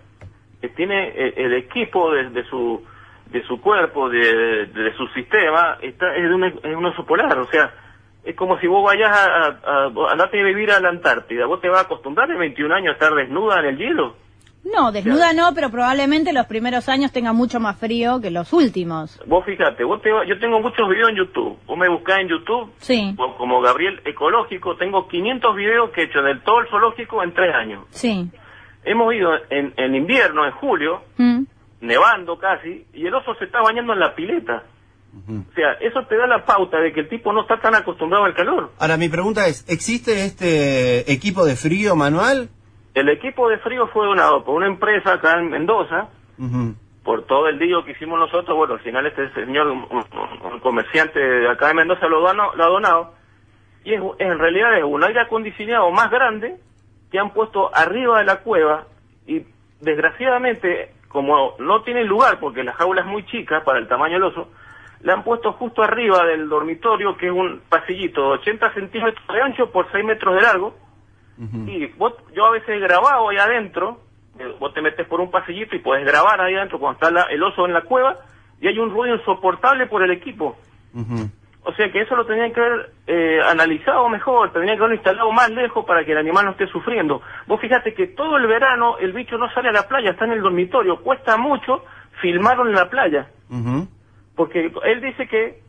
que 0.63 0.71
tiene 0.71 1.09
eh, 1.09 1.35
el 1.37 1.53
equipo 1.53 2.11
de, 2.13 2.31
de 2.31 2.43
su 2.49 2.81
de 3.33 3.47
su 3.47 3.61
cuerpo, 3.61 4.09
de, 4.09 4.65
de 4.65 4.97
su 4.97 5.07
sistema, 5.09 5.77
está, 5.83 6.17
es, 6.17 6.23
de 6.27 6.35
un, 6.35 6.45
es 6.45 6.75
un 6.77 6.87
oso 6.87 7.05
polar, 7.05 7.39
o 7.39 7.47
sea, 7.49 7.71
es 8.25 8.37
como 8.37 8.59
si 8.59 8.67
vos 8.67 8.85
vayas 8.85 9.11
a, 9.11 9.25
a, 9.47 9.87
a 9.87 10.13
andate 10.13 10.41
a 10.41 10.45
vivir 10.45 10.71
a 10.71 10.81
la 10.81 10.91
Antártida, 10.91 11.47
vos 11.47 11.61
te 11.61 11.69
vas 11.69 11.81
a 11.81 11.83
acostumbrar 11.85 12.31
en 12.31 12.39
21 12.39 12.75
años 12.75 12.91
a 12.91 12.93
estar 12.93 13.15
desnuda 13.15 13.61
en 13.61 13.67
el 13.67 13.79
hielo. 13.79 14.17
No, 14.63 14.93
desnuda 14.93 15.33
no, 15.33 15.55
pero 15.55 15.71
probablemente 15.71 16.35
los 16.35 16.45
primeros 16.45 16.91
años 16.91 17.13
tenga 17.13 17.33
mucho 17.33 17.61
más 17.61 17.79
frío 17.79 18.21
que 18.21 18.31
los 18.31 18.53
últimos. 18.53 19.19
Vos 19.27 19.43
fíjate, 19.47 19.85
vos 19.85 20.03
te, 20.03 20.11
va- 20.13 20.27
yo 20.27 20.39
tengo 20.39 20.61
muchos 20.61 20.87
videos 20.87 21.09
en 21.09 21.17
YouTube, 21.17 21.59
vos 21.67 21.79
me 21.79 21.89
buscás 21.89 22.19
en 22.19 22.29
YouTube, 22.29 22.71
Sí, 22.77 23.15
como- 23.17 23.39
como 23.39 23.61
Gabriel 23.63 24.03
Ecológico, 24.05 24.77
tengo 24.77 25.09
500 25.09 25.57
videos 25.57 25.89
que 25.93 26.03
he 26.03 26.05
hecho 26.05 26.21
del 26.21 26.43
todo 26.43 26.61
el 26.61 26.69
zoológico 26.69 27.23
en 27.23 27.33
tres 27.33 27.55
años. 27.55 27.85
sí. 27.91 28.31
Hemos 28.85 29.13
ido 29.15 29.31
en, 29.51 29.75
en 29.77 29.95
invierno, 29.95 30.45
en 30.47 30.53
julio, 30.53 31.03
Mm. 31.19 31.43
nevando 31.83 32.39
casi, 32.39 32.87
y 32.95 33.07
el 33.07 33.15
oso 33.15 33.35
se 33.35 33.45
está 33.45 33.61
bañando 33.63 33.93
en 33.93 34.01
la 34.01 34.15
pileta. 34.15 34.63
O 35.13 35.55
sea, 35.55 35.73
eso 35.81 36.05
te 36.07 36.17
da 36.17 36.27
la 36.27 36.45
pauta 36.45 36.79
de 36.79 36.93
que 36.93 37.01
el 37.01 37.09
tipo 37.09 37.33
no 37.33 37.43
está 37.43 37.61
tan 37.61 37.75
acostumbrado 37.75 38.25
al 38.25 38.35
calor. 38.35 38.71
Ahora, 38.79 38.97
mi 38.97 39.09
pregunta 39.09 39.47
es, 39.49 39.69
¿existe 39.69 40.25
este 40.25 41.13
equipo 41.13 41.45
de 41.45 41.57
frío 41.57 41.97
manual? 41.97 42.49
El 42.95 43.09
equipo 43.09 43.49
de 43.49 43.59
frío 43.59 43.89
fue 43.89 44.07
donado 44.07 44.45
por 44.45 44.55
una 44.57 44.67
empresa 44.67 45.15
acá 45.15 45.39
en 45.39 45.51
Mendoza, 45.51 46.09
por 47.05 47.25
todo 47.27 47.49
el 47.49 47.59
lío 47.59 47.85
que 47.85 47.93
hicimos 47.93 48.19
nosotros. 48.19 48.57
Bueno, 48.57 48.75
al 48.75 48.81
final 48.81 49.07
este 49.07 49.33
señor, 49.35 49.67
un, 49.69 49.79
un- 49.91 50.53
un 50.53 50.61
comerciante 50.61 51.19
de 51.19 51.49
acá 51.51 51.69
de 51.69 51.75
Mendoza, 51.75 52.07
lo, 52.09 52.21
donó- 52.21 52.55
lo 52.55 52.65
ha 52.65 52.69
donado. 52.69 53.15
Y 53.85 53.95
es, 53.95 54.01
en 54.19 54.39
realidad 54.39 54.77
es 54.79 54.85
un 54.85 55.03
aire 55.03 55.21
acondicionado 55.21 55.91
más 55.91 56.11
grande 56.11 56.57
que 57.11 57.19
han 57.19 57.33
puesto 57.33 57.75
arriba 57.75 58.19
de 58.19 58.25
la 58.25 58.41
cueva 58.41 58.87
y 59.27 59.43
desgraciadamente, 59.81 60.93
como 61.09 61.55
no 61.59 61.83
tiene 61.83 62.05
lugar 62.05 62.39
porque 62.41 62.63
la 62.63 62.73
jaula 62.75 63.01
es 63.03 63.07
muy 63.07 63.25
chica 63.27 63.63
para 63.65 63.79
el 63.79 63.89
tamaño 63.89 64.15
del 64.15 64.25
oso, 64.25 64.49
le 65.03 65.13
han 65.13 65.23
puesto 65.25 65.53
justo 65.55 65.83
arriba 65.83 66.25
del 66.27 66.49
dormitorio, 66.49 67.17
que 67.17 67.27
es 67.27 67.33
un 67.33 67.61
pasillito 67.69 68.23
de 68.23 68.39
80 68.39 68.75
centímetros 68.75 69.27
de 69.33 69.41
ancho 69.43 69.71
por 69.71 69.91
6 69.93 70.05
metros 70.05 70.35
de 70.35 70.43
largo. 70.43 70.75
Y 71.67 71.87
vos, 71.97 72.13
yo 72.35 72.45
a 72.45 72.51
veces 72.51 72.69
he 72.69 72.79
grabado 72.81 73.29
ahí 73.31 73.39
adentro, 73.39 74.01
eh, 74.39 74.55
vos 74.59 74.75
te 74.75 74.83
metes 74.83 75.07
por 75.07 75.21
un 75.21 75.31
pasillito 75.31 75.75
y 75.75 75.79
puedes 75.79 76.05
grabar 76.05 76.39
ahí 76.41 76.55
adentro 76.55 76.79
cuando 76.79 76.99
está 76.99 77.11
la- 77.11 77.27
el 77.31 77.43
oso 77.43 77.65
en 77.67 77.73
la 77.73 77.81
cueva 77.83 78.19
y 78.61 78.69
hay 78.69 78.79
un 78.79 78.91
ruido 78.91 79.17
insoportable 79.17 79.87
por 79.87 80.03
el 80.03 80.11
equipo. 80.11 80.57
O 81.63 81.73
sea 81.75 81.91
que 81.93 82.01
eso 82.03 82.17
lo 82.17 82.27
tenían 82.27 82.53
que 82.53 82.61
haber 82.61 82.91
eh, 83.07 83.39
analizado 83.49 84.09
mejor, 84.09 84.51
tendrían 84.53 84.77
que 84.77 84.81
haberlo 84.83 84.97
instalado 84.97 85.31
más 85.33 85.51
lejos 85.51 85.85
para 85.87 86.05
que 86.05 86.13
el 86.13 86.19
animal 86.19 86.45
no 86.47 86.51
esté 86.53 86.67
sufriendo. 86.67 87.23
Vos 87.47 87.61
fíjate 87.61 87.95
que 87.95 88.07
todo 88.09 88.37
el 88.37 88.47
verano 88.47 88.99
el 88.99 89.13
bicho 89.13 89.39
no 89.39 89.51
sale 89.53 89.69
a 89.69 89.73
la 89.73 89.87
playa, 89.89 90.11
está 90.11 90.25
en 90.27 90.33
el 90.33 90.43
dormitorio, 90.43 91.01
cuesta 91.03 91.37
mucho 91.39 91.85
filmarlo 92.21 92.67
en 92.67 92.75
la 92.75 92.89
playa, 92.91 93.29
Ujú. 93.51 93.89
Porque 94.41 94.73
él 94.85 95.01
dice 95.03 95.29
que 95.29 95.61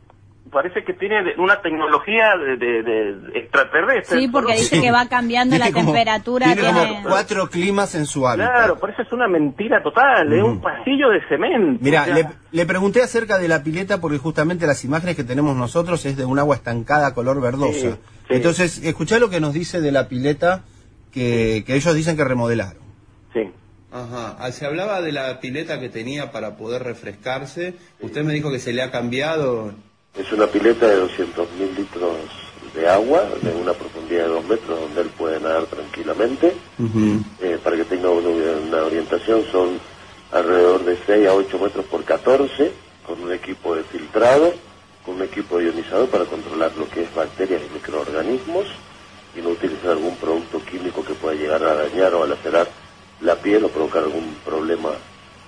parece 0.50 0.82
que 0.84 0.94
tiene 0.94 1.34
una 1.38 1.60
tecnología 1.62 2.24
de, 2.38 2.56
de- 2.56 2.82
de 2.82 3.38
extraterrestre. 3.38 4.18
Sí, 4.20 4.28
porque 4.28 4.54
dice 4.54 4.80
que 4.80 4.90
va 4.90 5.06
cambiando 5.08 5.56
la 5.58 5.70
como- 5.72 5.84
temperatura. 5.92 6.46
Tiene 6.46 6.62
como 6.68 6.80
tiene- 6.82 7.02
cuatro 7.06 7.48
climas 7.48 7.94
en 7.94 8.06
su 8.06 8.26
hábitat. 8.26 8.50
Claro, 8.54 8.78
por 8.78 8.90
eso 8.90 9.02
es 9.02 9.12
una 9.12 9.28
mentira 9.28 9.82
total, 9.82 10.32
es 10.32 10.42
un 10.42 10.60
pasillo 10.60 11.10
de 11.10 11.20
cemento. 11.28 11.78
Mira, 11.82 12.02
o 12.02 12.04
sea, 12.06 12.14
le, 12.14 12.26
le 12.50 12.66
pregunté 12.66 13.02
acerca 13.02 13.38
de 13.38 13.48
la 13.48 13.62
pileta 13.62 14.00
porque 14.00 14.16
justamente 14.18 14.66
las 14.66 14.82
imágenes 14.84 15.16
que 15.16 15.24
tenemos 15.24 15.54
nosotros 15.56 16.04
es 16.06 16.16
de 16.16 16.24
un 16.24 16.38
agua 16.38 16.56
estancada 16.56 17.12
color 17.14 17.40
verdosa. 17.40 17.72
Sí, 17.72 17.90
sí. 17.90 17.96
Entonces, 18.30 18.78
escuchá 18.84 19.18
lo 19.18 19.28
que 19.30 19.40
nos 19.40 19.52
dice 19.52 19.80
de 19.82 19.92
la 19.92 20.08
pileta 20.08 20.62
que, 21.12 21.62
que 21.66 21.76
ellos 21.76 21.94
dicen 21.94 22.16
que 22.16 22.24
remodelaron. 22.24 22.81
Ajá, 23.92 24.36
Ah, 24.38 24.50
se 24.52 24.64
hablaba 24.64 25.02
de 25.02 25.12
la 25.12 25.38
pileta 25.40 25.78
que 25.78 25.90
tenía 25.90 26.32
para 26.32 26.56
poder 26.56 26.82
refrescarse. 26.82 27.74
Usted 28.00 28.24
me 28.24 28.32
dijo 28.32 28.50
que 28.50 28.58
se 28.58 28.72
le 28.72 28.80
ha 28.82 28.90
cambiado. 28.90 29.72
Es 30.16 30.32
una 30.32 30.46
pileta 30.46 30.86
de 30.86 30.96
200.000 31.02 31.76
litros 31.76 32.16
de 32.74 32.88
agua, 32.88 33.22
de 33.42 33.52
una 33.52 33.74
profundidad 33.74 34.22
de 34.24 34.28
2 34.28 34.44
metros, 34.48 34.80
donde 34.80 35.02
él 35.02 35.08
puede 35.10 35.40
nadar 35.40 35.64
tranquilamente. 35.64 36.54
Eh, 37.42 37.58
para 37.62 37.76
que 37.76 37.84
tenga 37.84 38.08
una, 38.08 38.28
una 38.28 38.82
orientación, 38.82 39.44
son 39.52 39.78
alrededor 40.32 40.84
de 40.84 40.96
6 41.06 41.28
a 41.28 41.34
8 41.34 41.58
metros 41.58 41.84
por 41.86 42.02
14, 42.04 42.72
con 43.06 43.22
un 43.22 43.32
equipo 43.32 43.74
de 43.74 43.84
filtrado, 43.84 44.54
con 45.04 45.16
un 45.16 45.22
equipo 45.22 45.58
de 45.58 45.66
ionizador 45.66 46.08
para 46.08 46.24
controlar 46.24 46.72
lo 46.78 46.88
que 46.88 47.02
es 47.02 47.14
bacterias 47.14 47.60
y 47.68 47.74
microorganismos, 47.74 48.64
y 49.36 49.42
no 49.42 49.50
utilizar 49.50 49.90
algún 49.90 50.16
producto 50.16 50.62
químico 50.64 51.04
que 51.04 51.12
pueda 51.14 51.34
llegar 51.34 51.62
a 51.62 51.74
dañar 51.74 52.14
o 52.14 52.22
a 52.22 52.26
lacerar 52.26 52.66
la 52.66 52.81
piel 53.42 53.64
o 53.64 53.68
provocar 53.68 54.04
algún 54.04 54.34
problema 54.44 54.90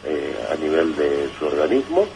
eh, 0.05 0.35
a 0.51 0.55
nivel 0.57 0.95
de 0.97 1.31
su 1.39 1.47
organismo. 1.47 2.07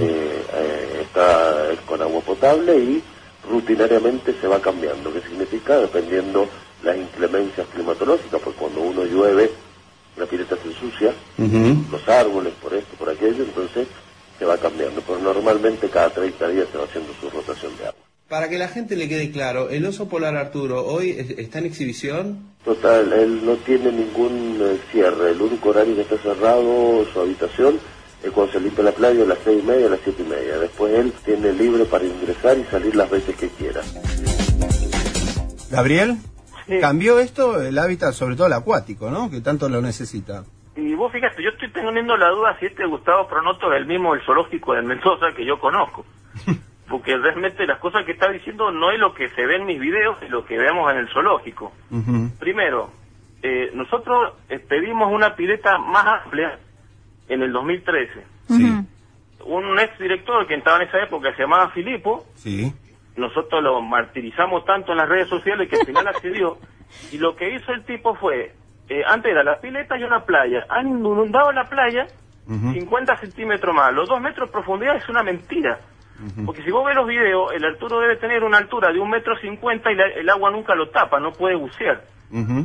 Eh, 0.00 0.44
eh, 0.54 0.98
está 1.02 1.70
es 1.72 1.80
con 1.82 2.00
agua 2.02 2.20
potable 2.22 2.76
y 2.76 3.02
rutinariamente 3.48 4.34
se 4.40 4.48
va 4.48 4.60
cambiando. 4.60 5.12
¿Qué 5.12 5.20
significa? 5.22 5.76
Dependiendo 5.78 6.48
las 6.82 6.96
inclemencias 6.96 7.66
climatológicas, 7.68 8.40
pues 8.42 8.56
cuando 8.56 8.80
uno 8.80 9.04
llueve, 9.04 9.50
la 10.16 10.26
pileta 10.26 10.56
se 10.56 10.68
ensucia, 10.68 11.14
los 11.90 12.08
árboles, 12.08 12.54
por 12.60 12.74
esto, 12.74 12.96
por 12.96 13.10
aquello, 13.10 13.44
entonces 13.44 13.86
se 14.38 14.44
va 14.44 14.56
cambiando. 14.58 15.00
Pero 15.06 15.18
normalmente 15.20 15.88
cada 15.88 16.10
30 16.10 16.48
días 16.48 16.68
se 16.72 16.78
va 16.78 16.84
haciendo 16.84 17.12
su 17.20 17.30
rotación 17.30 17.76
de 17.78 17.86
agua. 17.86 18.01
Para 18.32 18.48
que 18.48 18.56
la 18.56 18.68
gente 18.68 18.96
le 18.96 19.10
quede 19.10 19.30
claro, 19.30 19.68
el 19.68 19.84
oso 19.84 20.08
polar 20.08 20.34
Arturo 20.38 20.86
hoy 20.86 21.10
es- 21.10 21.38
está 21.38 21.58
en 21.58 21.66
exhibición. 21.66 22.46
Total, 22.64 23.12
él 23.12 23.44
no 23.44 23.56
tiene 23.56 23.92
ningún 23.92 24.56
eh, 24.58 24.78
cierre. 24.90 25.32
El 25.32 25.42
único 25.42 25.68
horario 25.68 25.94
que 25.96 26.00
está 26.00 26.16
cerrado, 26.16 27.04
su 27.12 27.20
habitación, 27.20 27.78
es 28.22 28.30
cuando 28.30 28.54
se 28.54 28.60
limpia 28.60 28.84
la 28.84 28.92
playa 28.92 29.22
a 29.24 29.26
las 29.26 29.38
seis 29.44 29.62
y 29.62 29.66
media, 29.66 29.86
a 29.86 29.90
las 29.90 30.00
siete 30.02 30.22
y 30.22 30.30
media. 30.30 30.56
Después 30.56 30.94
él 30.94 31.12
tiene 31.26 31.52
libre 31.52 31.84
para 31.84 32.06
ingresar 32.06 32.56
y 32.56 32.64
salir 32.70 32.96
las 32.96 33.10
veces 33.10 33.36
que 33.36 33.48
quiera. 33.50 33.82
Gabriel, 35.70 36.16
Sí. 36.66 36.78
cambió 36.80 37.18
esto 37.18 37.60
el 37.60 37.78
hábitat, 37.78 38.14
sobre 38.14 38.36
todo 38.36 38.46
el 38.46 38.54
acuático, 38.54 39.10
¿no? 39.10 39.30
Que 39.30 39.42
tanto 39.42 39.68
lo 39.68 39.82
necesita. 39.82 40.44
Y 40.74 40.94
vos 40.94 41.12
fíjate, 41.12 41.42
yo 41.42 41.50
estoy 41.50 41.70
teniendo 41.70 42.16
la 42.16 42.30
duda 42.30 42.56
si 42.58 42.64
este 42.64 42.86
Gustavo 42.86 43.28
Pronoto 43.28 43.70
es 43.74 43.78
el 43.80 43.84
mismo 43.86 44.14
del 44.14 44.24
zoológico 44.24 44.72
de 44.72 44.80
Mendoza 44.80 45.26
que 45.36 45.44
yo 45.44 45.60
conozco. 45.60 46.06
Porque 46.88 47.16
realmente 47.16 47.66
las 47.66 47.78
cosas 47.78 48.04
que 48.04 48.12
está 48.12 48.30
diciendo 48.30 48.70
no 48.70 48.90
es 48.90 48.98
lo 48.98 49.14
que 49.14 49.28
se 49.30 49.46
ve 49.46 49.56
en 49.56 49.66
mis 49.66 49.80
videos 49.80 50.18
y 50.22 50.28
lo 50.28 50.44
que 50.44 50.58
vemos 50.58 50.90
en 50.92 50.98
el 50.98 51.08
zoológico. 51.08 51.72
Primero, 52.38 52.90
eh, 53.42 53.70
nosotros 53.74 54.34
eh, 54.48 54.58
pedimos 54.58 55.10
una 55.12 55.34
pileta 55.34 55.78
más 55.78 56.22
amplia 56.24 56.58
en 57.28 57.42
el 57.42 57.52
2013. 57.52 58.24
Sí. 58.48 58.72
Un 59.44 59.78
ex 59.80 59.98
director 59.98 60.46
que 60.46 60.54
estaba 60.54 60.76
en 60.82 60.88
esa 60.88 61.02
época 61.02 61.34
se 61.34 61.42
llamaba 61.42 61.70
Filipo, 61.70 62.24
sí. 62.34 62.72
nosotros 63.16 63.62
lo 63.62 63.80
martirizamos 63.80 64.64
tanto 64.64 64.92
en 64.92 64.98
las 64.98 65.08
redes 65.08 65.28
sociales 65.28 65.68
que 65.68 65.76
al 65.76 65.86
final 65.86 66.06
accedió. 66.08 66.58
Y 67.10 67.18
lo 67.18 67.34
que 67.34 67.54
hizo 67.54 67.72
el 67.72 67.84
tipo 67.84 68.14
fue, 68.16 68.54
eh, 68.88 69.02
antes 69.06 69.32
era 69.32 69.42
la 69.42 69.60
pileta 69.60 69.96
y 69.98 70.04
una 70.04 70.20
playa. 70.24 70.66
Han 70.68 70.88
inundado 70.88 71.50
la 71.52 71.64
playa 71.64 72.06
Ujú. 72.46 72.72
50 72.72 73.16
centímetros 73.18 73.74
más. 73.74 73.92
Los 73.94 74.08
dos 74.08 74.20
metros 74.20 74.48
de 74.48 74.52
profundidad 74.52 74.96
es 74.96 75.08
una 75.08 75.22
mentira. 75.22 75.78
Porque 76.46 76.62
si 76.62 76.70
vos 76.70 76.84
ves 76.84 76.94
los 76.96 77.06
videos, 77.06 77.52
el 77.52 77.64
Arturo 77.64 78.00
debe 78.00 78.16
tener 78.16 78.44
una 78.44 78.58
altura 78.58 78.92
de 78.92 79.00
un 79.00 79.10
metro 79.10 79.36
cincuenta 79.38 79.90
y 79.90 79.96
la- 79.96 80.06
el 80.06 80.28
agua 80.30 80.50
nunca 80.50 80.74
lo 80.74 80.88
tapa, 80.90 81.18
no 81.20 81.32
puede 81.32 81.54
bucear. 81.56 82.02
Ujú. 82.30 82.60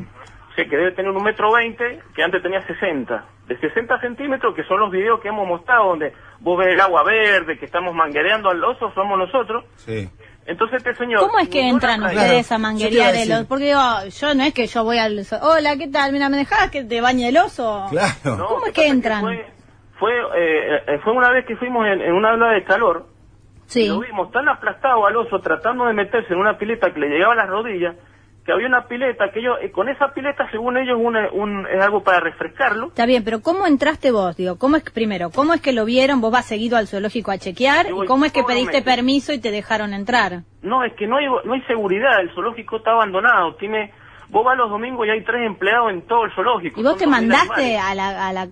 O 0.52 0.54
sea 0.56 0.66
que 0.66 0.76
debe 0.78 0.92
tener 0.92 1.12
un 1.12 1.24
metro 1.24 1.52
veinte, 1.52 2.00
que 2.16 2.24
antes 2.24 2.42
tenía 2.42 2.66
60. 2.66 3.26
De 3.48 3.58
60 3.60 4.00
centímetros, 4.02 4.56
que 4.56 4.64
son 4.64 4.80
los 4.80 4.92
videos 4.92 5.20
que 5.22 5.28
hemos 5.30 5.48
mostrado, 5.48 5.90
donde 5.90 6.14
vos 6.40 6.58
ves 6.58 6.70
el 6.74 6.82
agua 6.82 7.04
verde, 7.04 7.58
que 7.60 7.66
estamos 7.66 7.94
manguereando 7.94 8.50
al 8.50 8.64
oso, 8.64 8.92
somos 8.94 9.18
nosotros. 9.18 9.66
Sí. 9.76 10.10
Entonces 10.46 10.78
este 10.78 10.96
señor... 10.96 11.20
¿Cómo 11.22 11.40
es 11.40 11.50
que 11.50 11.68
entran 11.68 12.02
ustedes 12.04 12.52
a 12.52 12.58
manguerear 12.58 13.14
el 13.16 13.32
oso? 13.34 13.46
Porque 13.50 13.66
digo, 13.66 13.82
yo 14.10 14.34
no 14.34 14.44
es 14.44 14.54
que 14.54 14.66
yo 14.68 14.84
voy 14.84 14.98
al... 14.98 15.22
Hola, 15.42 15.76
¿qué 15.78 15.88
tal? 15.90 16.12
Mira, 16.14 16.30
¿me 16.30 16.38
dejás 16.38 16.72
que 16.72 16.84
te 16.86 17.02
bañe 17.02 17.28
el 17.30 17.38
oso? 17.38 17.86
Claro. 17.90 18.38
No, 18.38 18.46
¿Cómo 18.48 18.66
es 18.68 18.74
que 18.74 18.88
entran? 18.88 19.22
fue, 19.22 19.46
fue, 20.00 20.12
eh, 20.38 20.82
eh, 20.88 21.00
fue 21.04 21.14
una 21.14 21.30
vez 21.32 21.46
que 21.46 21.56
fuimos 21.58 21.86
en, 21.88 22.02
en 22.02 22.14
una 22.14 22.34
ola 22.34 22.52
de 22.52 22.64
calor, 22.64 23.06
Sí. 23.68 23.88
lo 23.88 24.00
vimos 24.00 24.32
tan 24.32 24.50
aplastado 24.50 25.06
al 25.06 25.16
oso 25.18 25.40
tratando 25.40 25.86
de 25.86 25.94
meterse 25.94 26.34
en 26.34 26.40
una 26.40 26.58
pileta 26.58 26.92
que 26.94 27.00
le 27.00 27.10
llegaba 27.10 27.34
a 27.34 27.36
las 27.38 27.50
rodillas, 27.50 27.96
que 28.46 28.54
había 28.54 28.66
una 28.68 28.88
pileta, 28.88 29.30
que 29.34 29.40
ellos, 29.40 29.58
eh, 29.62 29.72
con 29.72 29.90
esa 29.90 30.14
pileta, 30.14 30.50
según 30.52 30.78
ellos, 30.78 30.98
una- 30.98 31.30
un, 31.34 31.68
es 31.68 31.84
algo 31.84 32.02
para 32.02 32.22
refrescarlo. 32.22 32.88
Está 32.88 33.06
bien, 33.06 33.26
pero 33.26 33.42
¿cómo 33.42 33.68
entraste 33.68 34.10
vos? 34.12 34.38
Digo, 34.38 34.58
¿cómo 34.58 34.78
es 34.78 34.84
primero, 34.90 35.32
cómo 35.32 35.54
es 35.54 35.60
que 35.60 35.74
lo 35.74 35.84
vieron? 35.84 36.22
¿Vos 36.22 36.32
vas 36.32 36.46
seguido 36.46 36.78
al 36.78 36.88
zoológico 36.88 37.32
a 37.32 37.38
chequear? 37.38 37.88
Yo 37.90 38.04
¿Y 38.06 38.08
cómo 38.08 38.24
es 38.24 38.32
que 38.32 38.46
pediste 38.46 38.82
permiso 38.82 39.34
y 39.34 39.40
te 39.40 39.52
dejaron 39.52 39.94
entrar? 39.94 40.44
No, 40.62 40.86
es 40.86 40.94
que 40.94 41.06
no 41.08 41.18
hay, 41.18 41.26
no 41.28 41.54
hay 41.54 41.62
seguridad, 41.64 42.22
el 42.22 42.34
zoológico 42.34 42.78
está 42.78 42.92
abandonado, 42.92 43.56
tiene... 43.56 43.92
Vos 44.30 44.44
vas 44.46 44.58
los 44.58 44.70
domingos 44.70 45.06
y 45.08 45.10
hay 45.10 45.24
tres 45.24 45.46
empleados 45.46 45.92
en 45.92 46.02
todo 46.08 46.24
el 46.26 46.32
zoológico. 46.34 46.80
¿Y 46.80 46.84
vos 46.84 46.98
te 46.98 47.06
2.000 47.06 47.10
mandaste 47.10 47.78
a 47.78 47.94
la, 47.96 48.28
a 48.28 48.34
la... 48.34 48.48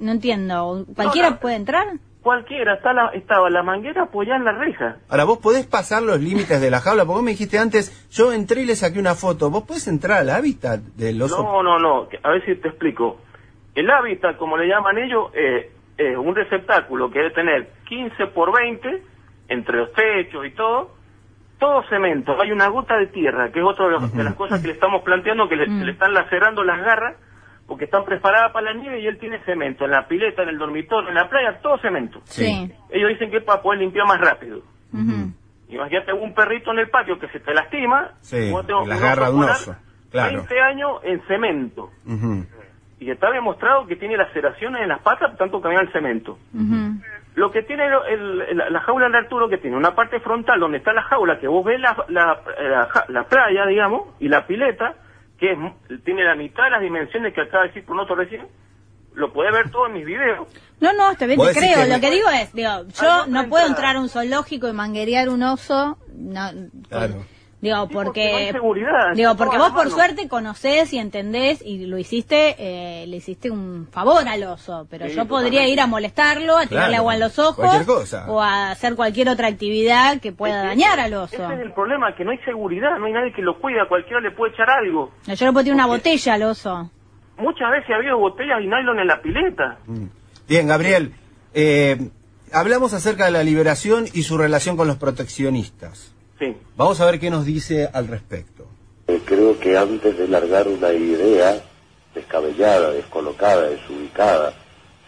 No 0.00 0.12
entiendo, 0.12 0.84
¿cualquiera 0.94 1.28
No, 1.28 1.34
no. 1.36 1.40
puede 1.40 1.56
entrar? 1.56 1.86
Cualquiera, 2.26 2.74
está 2.74 2.92
la, 2.92 3.06
estaba 3.14 3.48
la 3.50 3.62
manguera 3.62 4.02
apoyada 4.02 4.38
en 4.38 4.44
la 4.46 4.52
reja. 4.52 4.96
Ahora, 5.08 5.22
vos 5.22 5.38
podés 5.38 5.64
pasar 5.64 6.02
los 6.02 6.18
límites 6.20 6.60
de 6.60 6.70
la 6.72 6.80
jaula, 6.80 7.04
porque 7.04 7.14
vos 7.18 7.22
me 7.22 7.30
dijiste 7.30 7.56
antes, 7.56 7.92
yo 8.10 8.32
entré 8.32 8.62
y 8.62 8.64
le 8.64 8.74
saqué 8.74 8.98
una 8.98 9.14
foto. 9.14 9.48
¿Vos 9.48 9.62
podés 9.62 9.86
entrar 9.86 10.18
al 10.18 10.30
hábitat 10.30 10.80
del 10.80 11.22
oso? 11.22 11.40
No, 11.40 11.62
no, 11.62 11.78
no, 11.78 12.08
a 12.24 12.30
ver 12.30 12.44
si 12.44 12.56
te 12.56 12.66
explico. 12.66 13.20
El 13.76 13.88
hábitat, 13.88 14.36
como 14.38 14.56
le 14.56 14.66
llaman 14.66 14.98
ellos, 14.98 15.30
eh, 15.34 15.70
es 15.98 16.16
un 16.16 16.34
receptáculo 16.34 17.12
que 17.12 17.20
debe 17.20 17.30
tener 17.30 17.68
15 17.88 18.26
por 18.34 18.52
20, 18.52 19.04
entre 19.48 19.76
los 19.76 19.92
techos 19.92 20.44
y 20.46 20.50
todo, 20.50 20.96
todo 21.60 21.84
cemento. 21.88 22.34
Hay 22.42 22.50
una 22.50 22.66
gota 22.66 22.96
de 22.96 23.06
tierra, 23.06 23.52
que 23.52 23.60
es 23.60 23.64
otra 23.64 23.84
de, 23.86 23.92
los- 23.92 24.12
de 24.12 24.24
las 24.24 24.34
cosas 24.34 24.60
que 24.60 24.66
le 24.66 24.72
estamos 24.74 25.02
planteando, 25.02 25.48
que 25.48 25.54
le, 25.54 25.68
Mm. 25.68 25.82
le 25.84 25.92
están 25.92 26.12
lacerando 26.12 26.64
las 26.64 26.80
garras, 26.84 27.14
porque 27.66 27.84
están 27.86 28.04
preparadas 28.04 28.52
para 28.52 28.72
la 28.72 28.80
nieve 28.80 29.00
y 29.00 29.06
él 29.06 29.18
tiene 29.18 29.38
cemento. 29.44 29.84
En 29.84 29.90
la 29.90 30.06
pileta, 30.06 30.42
en 30.42 30.50
el 30.50 30.58
dormitorio, 30.58 31.08
en 31.08 31.14
la 31.16 31.28
playa, 31.28 31.58
todo 31.60 31.78
cemento. 31.78 32.20
Sí. 32.24 32.70
Ellos 32.90 33.08
dicen 33.10 33.30
que 33.30 33.38
es 33.38 33.44
para 33.44 33.60
poder 33.62 33.80
limpiar 33.80 34.06
más 34.06 34.20
rápido. 34.20 34.58
Ujú. 34.92 35.32
Imagínate 35.68 36.12
un 36.12 36.32
perrito 36.34 36.70
en 36.72 36.78
el 36.78 36.88
patio 36.90 37.18
que 37.18 37.28
se 37.28 37.40
te 37.40 37.52
lastima. 37.52 38.12
Sí, 38.20 38.36
y 38.36 38.52
las 38.52 38.66
de 38.66 38.74
un 38.74 39.44
oso, 39.44 39.76
claro. 40.10 40.36
20 40.38 40.60
años 40.60 40.90
en 41.02 41.20
cemento. 41.26 41.90
Ujú. 42.06 42.46
Y 43.00 43.10
está 43.10 43.30
demostrado 43.30 43.86
que 43.86 43.96
tiene 43.96 44.16
laceraciones 44.16 44.80
en 44.82 44.88
las 44.88 45.00
patas 45.00 45.36
tanto 45.36 45.60
caminar 45.60 45.84
el 45.84 45.92
cemento. 45.92 46.38
Ujú. 46.54 47.00
Lo 47.34 47.50
que 47.50 47.62
tiene 47.64 47.84
el- 48.08 48.40
el- 48.42 48.72
la 48.72 48.80
jaula 48.80 49.08
de 49.10 49.18
Arturo, 49.18 49.48
que 49.48 49.58
tiene 49.58 49.76
una 49.76 49.94
parte 49.94 50.20
frontal 50.20 50.58
donde 50.60 50.78
está 50.78 50.94
la 50.94 51.02
jaula, 51.02 51.38
que 51.38 51.48
vos 51.48 51.62
ves 51.64 51.78
la, 51.80 51.94
la, 52.08 52.40
la 52.62 52.88
la 53.08 53.24
playa, 53.24 53.66
digamos, 53.66 54.08
y 54.20 54.28
la 54.28 54.46
pileta, 54.46 54.94
que 55.38 55.52
es, 55.52 55.58
mu- 55.58 55.74
tiene 56.04 56.24
la 56.24 56.34
mitad 56.34 56.64
de 56.64 56.70
las 56.70 56.80
dimensiones 56.82 57.34
que 57.34 57.40
acaba 57.42 57.62
de 57.64 57.68
decir 57.68 57.84
Pronoto 57.84 58.14
recién, 58.14 58.46
lo 59.14 59.32
podés 59.32 59.52
ver 59.52 59.70
todo 59.70 59.86
en 59.86 59.94
mis 59.94 60.04
videos. 60.06 60.46
No, 60.80 60.92
no, 60.92 61.10
está 61.10 61.26
bien, 61.26 61.38
te 61.40 61.52
creo. 61.52 61.74
que 61.76 61.86
Lo 61.88 61.94
me- 61.94 62.00
que 62.00 62.10
digo 62.10 62.28
es, 62.30 62.52
digo, 62.52 62.70
yo 62.70 63.12
Hay 63.12 63.20
otra 63.20 63.26
no 63.42 63.48
puedo 63.48 63.66
entrar 63.66 63.96
a 63.96 64.00
un 64.00 64.08
zoológico 64.08 64.68
y 64.68 64.72
manguerear 64.72 65.28
un 65.30 65.42
oso. 65.42 65.98
No, 66.14 66.50
Claro. 66.88 67.24
Digo, 67.74 67.88
porque 67.88 68.48
seguridad, 68.52 69.12
digo, 69.14 69.36
porque 69.36 69.58
vos 69.58 69.70
por 69.72 69.90
suerte 69.90 70.28
conocés 70.28 70.92
y 70.92 70.98
entendés 70.98 71.62
y 71.64 71.86
lo 71.86 71.98
hiciste, 71.98 72.54
eh, 72.58 73.06
le 73.06 73.16
hiciste 73.16 73.50
un 73.50 73.88
favor 73.90 74.26
al 74.28 74.42
oso. 74.44 74.86
Pero 74.90 75.06
Sí, 75.08 75.14
yo 75.14 75.26
podría 75.26 75.50
totalmente. 75.60 75.72
ir 75.72 75.80
a 75.80 75.86
molestarlo, 75.86 76.56
a 76.56 76.66
tirarle 76.66 76.88
Claro, 76.88 76.96
agua 77.02 77.14
en 77.14 77.20
los 77.20 77.38
ojos. 77.38 77.56
cualquier 77.56 77.86
cosa. 77.86 78.26
O 78.28 78.40
a 78.40 78.70
hacer 78.70 78.94
cualquier 78.96 79.28
otra 79.28 79.48
actividad 79.48 80.20
que 80.20 80.32
pueda 80.32 80.62
Es 80.62 80.68
dañar 80.68 81.00
al 81.00 81.14
oso. 81.14 81.34
Ese 81.34 81.54
es 81.54 81.60
el 81.60 81.72
problema, 81.72 82.14
que 82.14 82.24
no 82.24 82.30
hay 82.30 82.38
seguridad, 82.38 82.98
no 82.98 83.06
hay 83.06 83.12
nadie 83.12 83.32
que 83.32 83.42
lo 83.42 83.58
cuida, 83.60 83.86
cualquiera 83.88 84.20
le 84.20 84.30
puede 84.30 84.52
echar 84.52 84.70
algo. 84.70 85.12
Yo 85.26 85.46
le 85.46 85.52
puedo 85.52 85.64
tirar 85.64 85.74
una 85.74 85.86
botella 85.86 86.34
al 86.34 86.42
oso. 86.44 86.90
Muchas 87.38 87.70
veces 87.70 87.90
ha 87.90 87.96
habido 87.96 88.16
botellas 88.18 88.60
y 88.62 88.66
nylon 88.66 88.98
en 88.98 89.06
la 89.06 89.20
pileta. 89.20 89.78
Mm. 89.86 90.06
Bien, 90.48 90.66
Gabriel, 90.66 91.12
eh, 91.54 92.10
hablamos 92.52 92.94
acerca 92.94 93.26
de 93.26 93.30
la 93.30 93.42
liberación 93.42 94.06
y 94.12 94.22
su 94.22 94.38
relación 94.38 94.76
con 94.76 94.86
los 94.88 94.96
proteccionistas. 94.96 96.14
Sí. 96.38 96.54
Vamos 96.76 97.00
a 97.00 97.06
ver 97.06 97.18
qué 97.18 97.30
nos 97.30 97.44
dice 97.46 97.88
al 97.92 98.08
respecto. 98.08 98.66
Eh, 99.08 99.20
creo 99.24 99.58
que 99.58 99.76
antes 99.76 100.18
de 100.18 100.28
largar 100.28 100.68
una 100.68 100.92
idea 100.92 101.62
descabellada, 102.14 102.90
descolocada, 102.92 103.68
desubicada, 103.68 104.54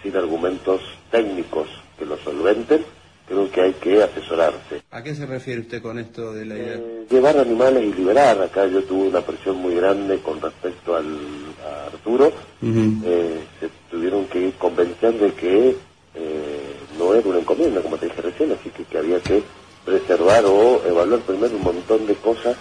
sin 0.02 0.16
argumentos 0.16 0.80
técnicos 1.10 1.68
que 1.98 2.06
lo 2.06 2.16
solventen, 2.18 2.84
creo 3.26 3.50
que 3.50 3.60
hay 3.60 3.72
que 3.74 4.02
asesorarse. 4.02 4.82
¿A 4.90 5.02
qué 5.02 5.14
se 5.14 5.26
refiere 5.26 5.60
usted 5.60 5.82
con 5.82 5.98
esto 5.98 6.32
de 6.32 6.46
la 6.46 6.54
idea? 6.54 6.74
Eh, 6.74 7.06
llevar 7.10 7.36
animales 7.38 7.84
y 7.84 7.92
liberar. 7.92 8.40
Acá 8.40 8.66
yo 8.66 8.82
tuve 8.84 9.08
una 9.08 9.20
presión 9.20 9.56
muy 9.56 9.74
grande 9.74 10.18
con 10.20 10.40
respecto 10.40 10.96
al, 10.96 11.18
a 11.66 11.86
Arturo. 11.86 12.32
Eh, 12.62 13.40
se 13.60 13.68
tuvieron 13.90 14.26
que 14.26 14.40
ir 14.40 14.54
convencer 14.54 15.14
de 15.18 15.32
que 15.32 15.76
eh, 16.14 16.74
no 16.98 17.14
era 17.14 17.28
una 17.28 17.38
encomienda, 17.40 17.82
como 17.82 17.96
te 17.96 18.06
dije 18.06 18.22
recién, 18.22 18.52
así 18.52 18.70
que, 18.70 18.84
que 18.84 18.98
había 18.98 19.20
que 19.20 19.42
preservar 19.88 20.44
o 20.44 20.82
evaluar 20.86 21.20
primero 21.20 21.56
un 21.56 21.62
montón 21.62 22.06
de 22.06 22.14
cosas 22.14 22.56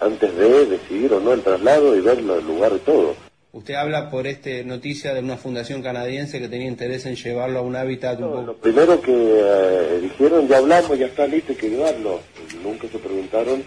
antes 0.00 0.34
de 0.36 0.66
decidir 0.66 1.12
o 1.12 1.20
no 1.20 1.32
el 1.32 1.42
traslado 1.42 1.96
y 1.96 2.00
verlo 2.00 2.38
el 2.38 2.46
lugar 2.46 2.72
y 2.74 2.78
todo. 2.80 3.14
Usted 3.52 3.74
habla 3.74 4.10
por 4.10 4.26
este 4.26 4.64
noticia 4.64 5.14
de 5.14 5.20
una 5.20 5.36
fundación 5.36 5.80
canadiense 5.80 6.40
que 6.40 6.48
tenía 6.48 6.66
interés 6.66 7.06
en 7.06 7.14
llevarlo 7.14 7.60
a 7.60 7.62
un 7.62 7.76
hábitat 7.76 8.18
un 8.18 8.24
No, 8.24 8.30
poco... 8.30 8.42
lo 8.42 8.54
primero 8.56 9.00
que 9.00 9.12
eh, 9.14 10.00
dijeron, 10.02 10.48
ya 10.48 10.58
hablamos, 10.58 10.98
ya 10.98 11.06
está 11.06 11.26
listo, 11.28 11.52
hay 11.52 11.58
que 11.58 11.70
llevarlo. 11.70 12.20
Nunca 12.64 12.88
se 12.88 12.98
preguntaron 12.98 13.62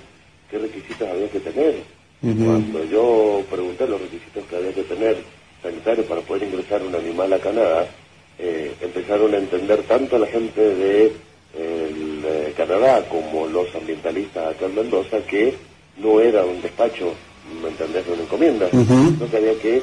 qué 0.52 0.58
requisitos 0.58 1.08
había 1.08 1.30
que 1.30 1.40
tener. 1.40 1.76
Cuando 2.22 2.84
yo 2.86 3.44
pregunté 3.50 3.88
los 3.88 4.02
requisitos 4.02 4.44
que 4.50 4.56
había 4.58 4.74
que 4.74 4.84
tener 4.84 5.16
sanitarios 5.64 6.06
para 6.08 6.20
poder 6.22 6.44
ingresar 6.44 6.82
un 6.84 6.94
animal 6.94 7.32
a 7.32 7.40
Canadá, 7.40 7.88
eh, 8.40 8.74
empezaron 8.82 9.34
a 9.34 9.38
entender 9.38 9.84
tanto 9.84 10.18
la 10.20 10.28
gente 10.28 10.60
de 10.62 11.14
Canadá 12.68 13.04
como 13.10 13.48
los 13.48 13.74
ambientalistas 13.76 14.56
acá 14.56 14.66
en 14.66 14.76
Mendoza 14.76 15.18
que 15.30 15.54
no 15.98 16.20
era 16.20 16.44
un 16.46 16.62
despacho, 16.62 17.14
¿me 17.62 17.70
entendés? 17.70 18.04
Una 18.08 18.24
encomienda, 18.24 18.68
que 18.70 19.38
había 19.38 19.58
que 19.60 19.78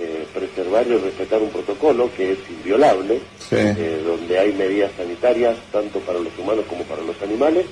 eh, 0.00 0.24
preservar 0.32 0.86
y 0.86 0.96
respetar 0.96 1.40
un 1.42 1.50
protocolo 1.50 2.10
que 2.16 2.32
es 2.32 2.38
inviolable, 2.48 3.20
Sí. 3.48 3.56
eh, 3.56 4.02
donde 4.04 4.38
hay 4.38 4.52
medidas 4.54 4.90
sanitarias 4.96 5.56
tanto 5.70 6.00
para 6.00 6.18
los 6.18 6.36
humanos 6.38 6.64
como 6.68 6.82
para 6.84 7.02
los 7.02 7.20
animales. 7.22 7.66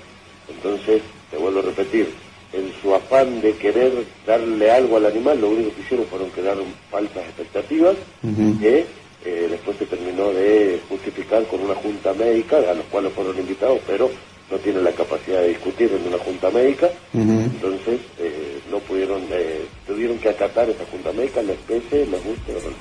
Entonces, 0.48 1.00
te 1.30 1.36
vuelvo 1.38 1.60
a 1.60 1.62
repetir, 1.62 2.08
en 2.52 2.72
su 2.80 2.94
afán 2.94 3.40
de 3.40 3.52
querer 3.56 3.92
darle 4.26 4.70
algo 4.70 4.96
al 4.96 5.06
animal, 5.06 5.40
lo 5.40 5.48
único 5.50 5.74
que 5.74 5.82
hicieron 5.82 6.06
fueron 6.06 6.30
crear 6.30 6.56
falsas 6.90 7.24
expectativas 7.24 7.96
Ujú. 8.22 8.58
que 8.60 8.84
eh, 9.24 9.46
después 9.50 9.76
se 9.78 9.86
terminó 9.86 10.30
de 10.32 10.80
justificar 10.88 11.44
con 11.46 11.60
una 11.60 11.74
junta 11.74 12.12
médica, 12.14 12.56
a 12.58 12.74
los 12.74 12.84
cuales 12.86 13.12
fueron 13.12 13.36
invitados, 13.38 13.80
pero 13.86 14.10
no 14.50 14.56
tienen 14.58 14.84
la 14.84 14.92
capacidad 14.92 15.40
de 15.40 15.48
discutir 15.48 15.92
en 15.92 16.06
una 16.08 16.18
junta 16.18 16.50
médica. 16.50 16.88
Entonces, 17.12 18.00
eh, 18.18 18.60
no 18.70 18.78
pudieron, 18.78 19.22
eh, 19.30 19.66
tuvieron 19.86 20.18
que 20.18 20.30
acatar 20.30 20.68
esa 20.70 20.84
junta 20.90 21.12
médica, 21.12 21.42
la 21.42 21.52
especie, 21.52 22.06
les 22.06 22.24
guste 22.24 22.56
o 22.56 22.70
no. 22.70 22.76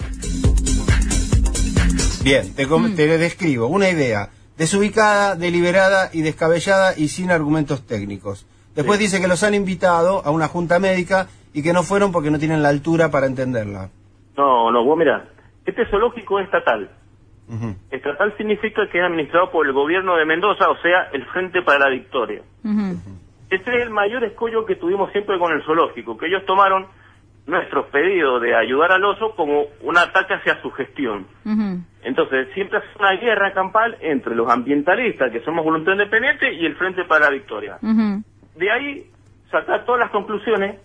Bien, 2.24 2.54
te, 2.56 2.68
com- 2.68 2.94
te 2.96 3.18
describo 3.18 3.68
una 3.68 3.90
idea 3.90 4.30
desubicada, 4.58 5.36
deliberada 5.36 6.10
y 6.14 6.22
descabellada 6.22 6.94
y 6.98 7.08
sin 7.10 7.32
argumentos 7.32 7.86
técnicos. 7.86 8.46
Después 8.76 9.00
dice 9.00 9.20
que 9.22 9.28
los 9.28 9.44
han 9.44 9.54
invitado 9.56 10.22
a 10.26 10.32
una 10.32 10.48
junta 10.48 10.80
médica 10.80 11.28
y 11.54 11.64
que 11.64 11.74
no 11.74 11.84
fueron 11.84 12.12
porque 12.12 12.30
no 12.32 12.38
tienen 12.40 12.62
la 12.62 12.70
altura 12.70 13.10
para 13.10 13.28
entenderla. 13.28 13.90
No, 14.36 14.72
no, 14.72 14.84
vos 14.84 14.98
mirá, 14.98 15.30
este 15.66 15.86
zoológico 15.90 16.40
es 16.40 16.46
estatal. 16.46 16.90
Ujú. 17.48 17.76
Estatal 17.92 18.36
significa 18.38 18.88
que 18.90 19.00
es 19.00 19.04
administrado 19.04 19.52
por 19.52 19.66
el 19.66 19.74
gobierno 19.74 20.16
de 20.18 20.26
Mendoza, 20.26 20.70
o 20.70 20.78
sea, 20.78 21.10
el 21.14 21.26
Frente 21.28 21.62
para 21.62 21.80
la 21.80 21.90
Victoria. 21.90 22.42
Ujú. 22.64 23.00
Este 23.50 23.78
es 23.78 23.84
el 23.84 23.90
mayor 23.90 24.24
escollo 24.26 24.66
que 24.66 24.76
tuvimos 24.76 25.12
siempre 25.12 25.40
con 25.40 25.54
el 25.54 25.64
zoológico, 25.64 26.18
que 26.18 26.28
ellos 26.28 26.46
tomaron 26.46 26.88
nuestros 27.46 27.86
pedidos 27.88 28.42
de 28.42 28.54
ayudar 28.54 28.92
al 28.92 29.06
oso 29.06 29.34
como 29.36 29.64
un 29.82 29.98
ataque 29.98 30.34
hacia 30.34 30.62
su 30.62 30.70
gestión. 30.72 31.26
Entonces, 32.04 32.50
siempre 32.54 32.80
es 32.80 32.84
una 33.00 33.14
guerra 33.14 33.54
campal 33.54 33.98
entre 34.02 34.36
los 34.36 34.50
ambientalistas, 34.50 35.32
que 35.32 35.40
somos 35.42 35.64
voluntad 35.64 35.94
independiente, 35.94 36.54
y 36.54 36.66
el 36.66 36.76
Frente 36.76 37.06
para 37.06 37.28
la 37.28 37.32
Victoria. 37.32 37.78
De 37.82 38.72
ahí, 38.72 39.10
sacar 39.50 39.86
todas 39.86 40.02
las 40.02 40.12
conclusiones. 40.12 40.76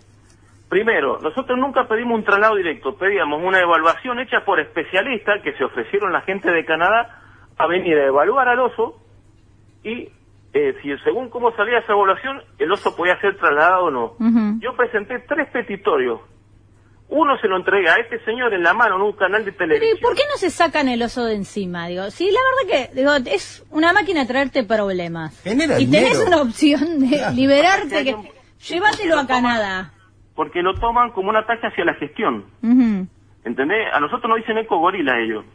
Primero, 0.73 1.19
nosotros 1.21 1.55
nunca 1.59 1.87
pedimos 1.87 2.17
un 2.17 2.23
traslado 2.23 2.55
directo, 2.55 2.95
pedíamos 2.97 3.43
una 3.43 3.59
evaluación 3.59 4.17
hecha 4.19 4.43
por 4.43 4.59
especialistas 4.59 5.39
que 5.43 5.53
se 5.53 5.63
ofrecieron 5.63 6.11
la 6.11 6.21
gente 6.21 6.49
de 6.49 6.65
Canadá 6.65 7.21
a 7.59 7.67
venir 7.67 7.95
a 7.99 8.07
evaluar 8.07 8.47
al 8.47 8.57
oso 8.59 8.99
y 9.83 10.09
eh, 10.51 10.73
si 10.81 10.97
según 11.03 11.29
cómo 11.29 11.55
salía 11.55 11.77
esa 11.77 11.93
evaluación, 11.93 12.41
el 12.57 12.71
oso 12.71 12.95
podía 12.95 13.19
ser 13.21 13.37
trasladado 13.37 13.85
o 13.85 13.91
no. 13.91 14.15
Yo 14.61 14.75
presenté 14.75 15.19
tres 15.27 15.47
petitorios. 15.51 16.21
Uno 17.09 17.37
se 17.37 17.47
lo 17.47 17.57
entrega 17.57 17.93
a 17.93 17.97
este 17.99 18.17
señor 18.25 18.51
en 18.55 18.63
la 18.63 18.73
mano 18.73 18.95
en 18.95 19.01
un 19.03 19.13
canal 19.13 19.45
de 19.45 19.51
Pero 19.51 19.75
¿y 19.75 19.77
televisión. 19.77 19.99
por 20.01 20.15
qué 20.15 20.23
no 20.31 20.37
se 20.37 20.49
sacan 20.49 20.87
el 20.87 21.03
oso 21.03 21.23
de 21.25 21.35
encima? 21.35 21.85
Digo, 21.85 22.09
sí, 22.09 22.31
la 22.31 22.39
verdad 22.65 22.89
que 22.89 22.95
digo, 22.99 23.11
es 23.31 23.63
una 23.69 23.93
máquina 23.93 24.21
de 24.21 24.25
traerte 24.27 24.63
problemas. 24.63 25.39
Genera 25.43 25.79
y 25.79 25.85
tenés 25.85 26.13
dinero. 26.13 26.27
una 26.27 26.41
opción 26.41 26.99
de 26.99 27.09
Claro. 27.17 27.35
liberarte, 27.35 28.03
que 28.05 28.15
llévatelo 28.67 29.19
a 29.19 29.27
Canadá. 29.27 29.91
Porque 30.35 30.61
lo 30.63 30.73
toman 30.75 31.11
como 31.11 31.29
un 31.29 31.35
ataque 31.35 31.67
hacia 31.67 31.85
la 31.85 31.93
gestión. 31.95 32.45
Ujú. 32.63 33.07
¿Entendés? 33.45 33.87
A 33.93 33.99
nosotros 33.99 34.29
nos 34.29 34.37
dicen 34.37 34.57
eco 34.57 34.77
gorila 34.79 35.19
ellos. 35.19 35.45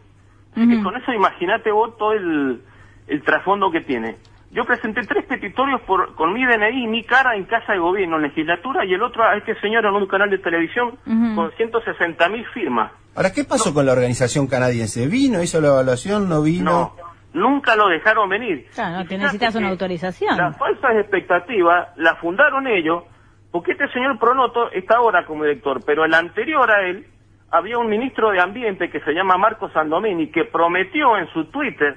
Así 0.52 0.68
que 0.68 0.74
Ujú. 0.76 0.84
con 0.84 0.96
eso 0.96 1.12
imagínate 1.12 1.70
vos 1.72 1.96
todo 1.98 2.12
el, 2.12 2.62
el 3.06 3.22
trasfondo 3.22 3.70
que 3.70 3.80
tiene. 3.80 4.16
yo 4.50 4.64
presenté 4.64 5.02
tres 5.02 5.26
petitorios 5.26 5.80
por, 5.82 6.14
con 6.14 6.32
mi 6.32 6.44
DNI 6.44 6.84
y 6.84 6.86
mi 6.86 7.04
cara 7.04 7.34
en 7.36 7.44
Casa 7.44 7.72
de 7.74 7.78
Gobierno, 7.78 8.16
en 8.16 8.22
legislatura, 8.22 8.84
y 8.84 8.94
el 8.94 9.02
otro 9.02 9.22
a 9.24 9.36
este 9.36 9.54
señor 9.60 9.84
en 9.84 9.94
un 9.94 10.06
canal 10.06 10.30
de 10.30 10.38
televisión 10.38 10.96
con 11.34 11.50
160 11.52 12.28
mil 12.30 12.46
firmas. 12.54 12.92
Ahora, 13.14 13.32
¿qué 13.32 13.44
pasó 13.44 13.74
con 13.74 13.84
la 13.84 13.92
organización 13.92 14.46
canadiense? 14.46 15.06
¿Vino, 15.06 15.42
hizo 15.42 15.60
la 15.60 15.68
evaluación, 15.68 16.28
no 16.28 16.40
vino? 16.42 16.94
No, 17.34 17.40
nunca 17.40 17.74
lo 17.76 17.88
dejaron 17.88 18.28
venir. 18.28 18.66
Claro, 18.74 18.98
no, 18.98 19.06
te 19.06 19.18
necesitas 19.18 19.54
una 19.56 19.68
autorización. 19.70 20.36
Las 20.36 20.56
falsas 20.56 20.96
expectativas 21.00 21.88
las 21.96 22.18
fundaron 22.20 22.66
ellos, 22.68 23.02
porque 23.50 23.72
este 23.72 23.88
señor 23.92 24.18
Pronoto 24.18 24.70
está 24.72 24.96
ahora 24.96 25.24
como 25.26 25.44
director, 25.44 25.80
pero 25.84 26.04
el 26.04 26.14
anterior 26.14 26.70
a 26.70 26.82
él 26.88 27.06
había 27.50 27.78
un 27.78 27.88
ministro 27.88 28.30
de 28.30 28.40
Ambiente 28.40 28.90
que 28.90 29.00
se 29.00 29.12
llama 29.12 29.36
Marco 29.38 29.70
Sandomini, 29.70 30.30
que 30.30 30.44
prometió 30.44 31.16
en 31.16 31.28
su 31.32 31.46
Twitter, 31.46 31.96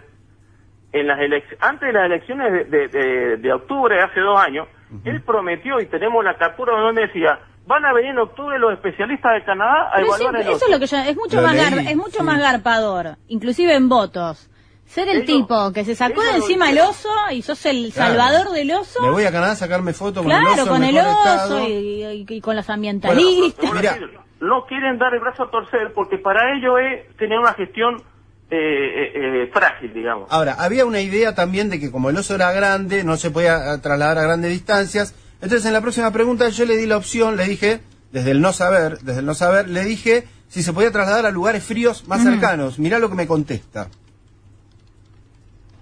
en 0.94 1.08
las 1.08 1.20
elec- 1.20 1.58
antes 1.60 1.88
de 1.88 1.94
las 1.94 2.06
elecciones 2.06 2.52
de, 2.52 2.64
de- 2.66 2.88
de- 2.88 3.38
de 3.38 3.54
octubre 3.54 3.96
de 3.96 4.02
hace 4.04 4.20
dos 4.20 4.40
años, 4.40 4.68
él 5.06 5.22
prometió, 5.24 5.80
y 5.80 5.86
tenemos 5.86 6.24
la 6.24 6.36
captura 6.38 6.78
donde 6.78 7.04
decía, 7.08 7.40
van 7.66 7.86
a 7.86 7.94
venir 7.94 8.12
en 8.12 8.20
octubre 8.20 8.60
los 8.60 8.74
especialistas 8.74 9.34
de 9.36 9.44
Canadá 9.46 9.88
a 9.90 9.96
Pero 9.96 10.08
evaluar 10.08 10.34
sí, 10.34 10.42
el 10.42 10.42
eso 10.42 10.52
oso". 10.56 10.66
es 10.66 10.72
lo 10.72 10.80
que 10.80 10.86
yo, 10.88 10.98
es 10.98 11.16
mucho 11.16 11.36
Lo 11.38 11.44
más 11.44 11.56
gar- 11.56 11.90
es 11.90 11.96
mucho 11.96 12.20
sí. 12.20 12.24
más 12.24 12.40
garpador, 12.42 13.06
inclusive 13.30 13.74
en 13.76 13.88
votos. 13.88 14.50
Ser 14.94 15.08
el 15.10 15.26
tipo 15.26 15.72
que 15.72 15.86
se 15.86 15.96
sacó 15.96 16.22
de 16.22 16.36
encima 16.38 16.70
el 16.70 16.80
oso 16.80 17.10
y 17.32 17.42
sos 17.42 17.66
el 17.66 17.92
Claro. 17.94 18.10
salvador 18.16 18.52
del 18.52 18.72
oso. 18.72 19.02
Me 19.02 19.10
voy 19.12 19.24
a 19.24 19.32
Canadá 19.32 19.54
a 19.54 19.56
sacarme 19.56 19.94
foto 19.94 20.22
con 20.24 20.32
el 20.32 20.38
claro, 20.40 20.64
oso 20.64 20.68
con 20.72 20.84
en 20.84 20.98
el 20.98 21.06
oso 21.06 21.60
y, 21.68 21.72
y- 21.72 22.26
y 22.28 22.42
con 22.42 22.56
los 22.56 22.70
ambientalistas. 22.70 23.58
Bueno, 23.66 23.76
Mira. 23.80 23.94
decir, 23.94 24.10
no 24.42 24.66
quieren 24.66 24.98
dar 25.00 25.14
el 25.14 25.20
brazo 25.22 25.44
a 25.44 25.52
torcer 25.52 25.94
porque 25.96 26.18
para 26.18 26.58
ellos 26.58 26.74
es 26.82 27.16
tener 27.18 27.40
una 27.40 27.54
gestión 27.54 28.04
eh, 28.50 28.58
eh, 28.58 29.12
eh, 29.46 29.50
frágil, 29.54 29.94
digamos. 29.94 30.28
Ahora, 30.30 30.56
había 30.60 30.84
una 30.86 31.00
idea 31.00 31.34
también 31.36 31.70
de 31.70 31.80
que 31.80 31.90
como 31.90 32.10
el 32.10 32.18
oso 32.18 32.36
era 32.36 32.52
grande, 32.52 33.06
no 33.06 33.16
se 33.16 33.32
podía 33.32 33.76
eh, 33.76 33.78
trasladar 33.78 34.18
a 34.18 34.24
grandes 34.24 34.52
distancias. 34.52 35.16
Entonces, 35.42 35.66
en 35.66 35.72
la 35.74 35.80
próxima 35.80 36.12
pregunta 36.12 36.50
yo 36.50 36.66
le 36.66 36.76
di 36.76 36.86
la 36.86 36.98
opción, 36.98 37.38
le 37.38 37.46
dije, 37.46 37.80
desde 38.12 38.32
el 38.32 38.42
no 38.42 38.52
saber, 38.52 38.98
desde 39.00 39.22
el 39.22 39.26
no 39.26 39.36
saber, 39.36 39.70
le 39.70 39.86
dije 39.86 40.28
si 40.50 40.64
se 40.64 40.74
podía 40.74 40.92
trasladar 40.92 41.26
a 41.26 41.32
lugares 41.32 41.64
fríos 41.64 42.06
más 42.10 42.24
cercanos. 42.24 42.78
Mirá 42.78 43.00
lo 43.00 43.10
que 43.10 43.16
me 43.16 43.26
contesta. 43.26 43.88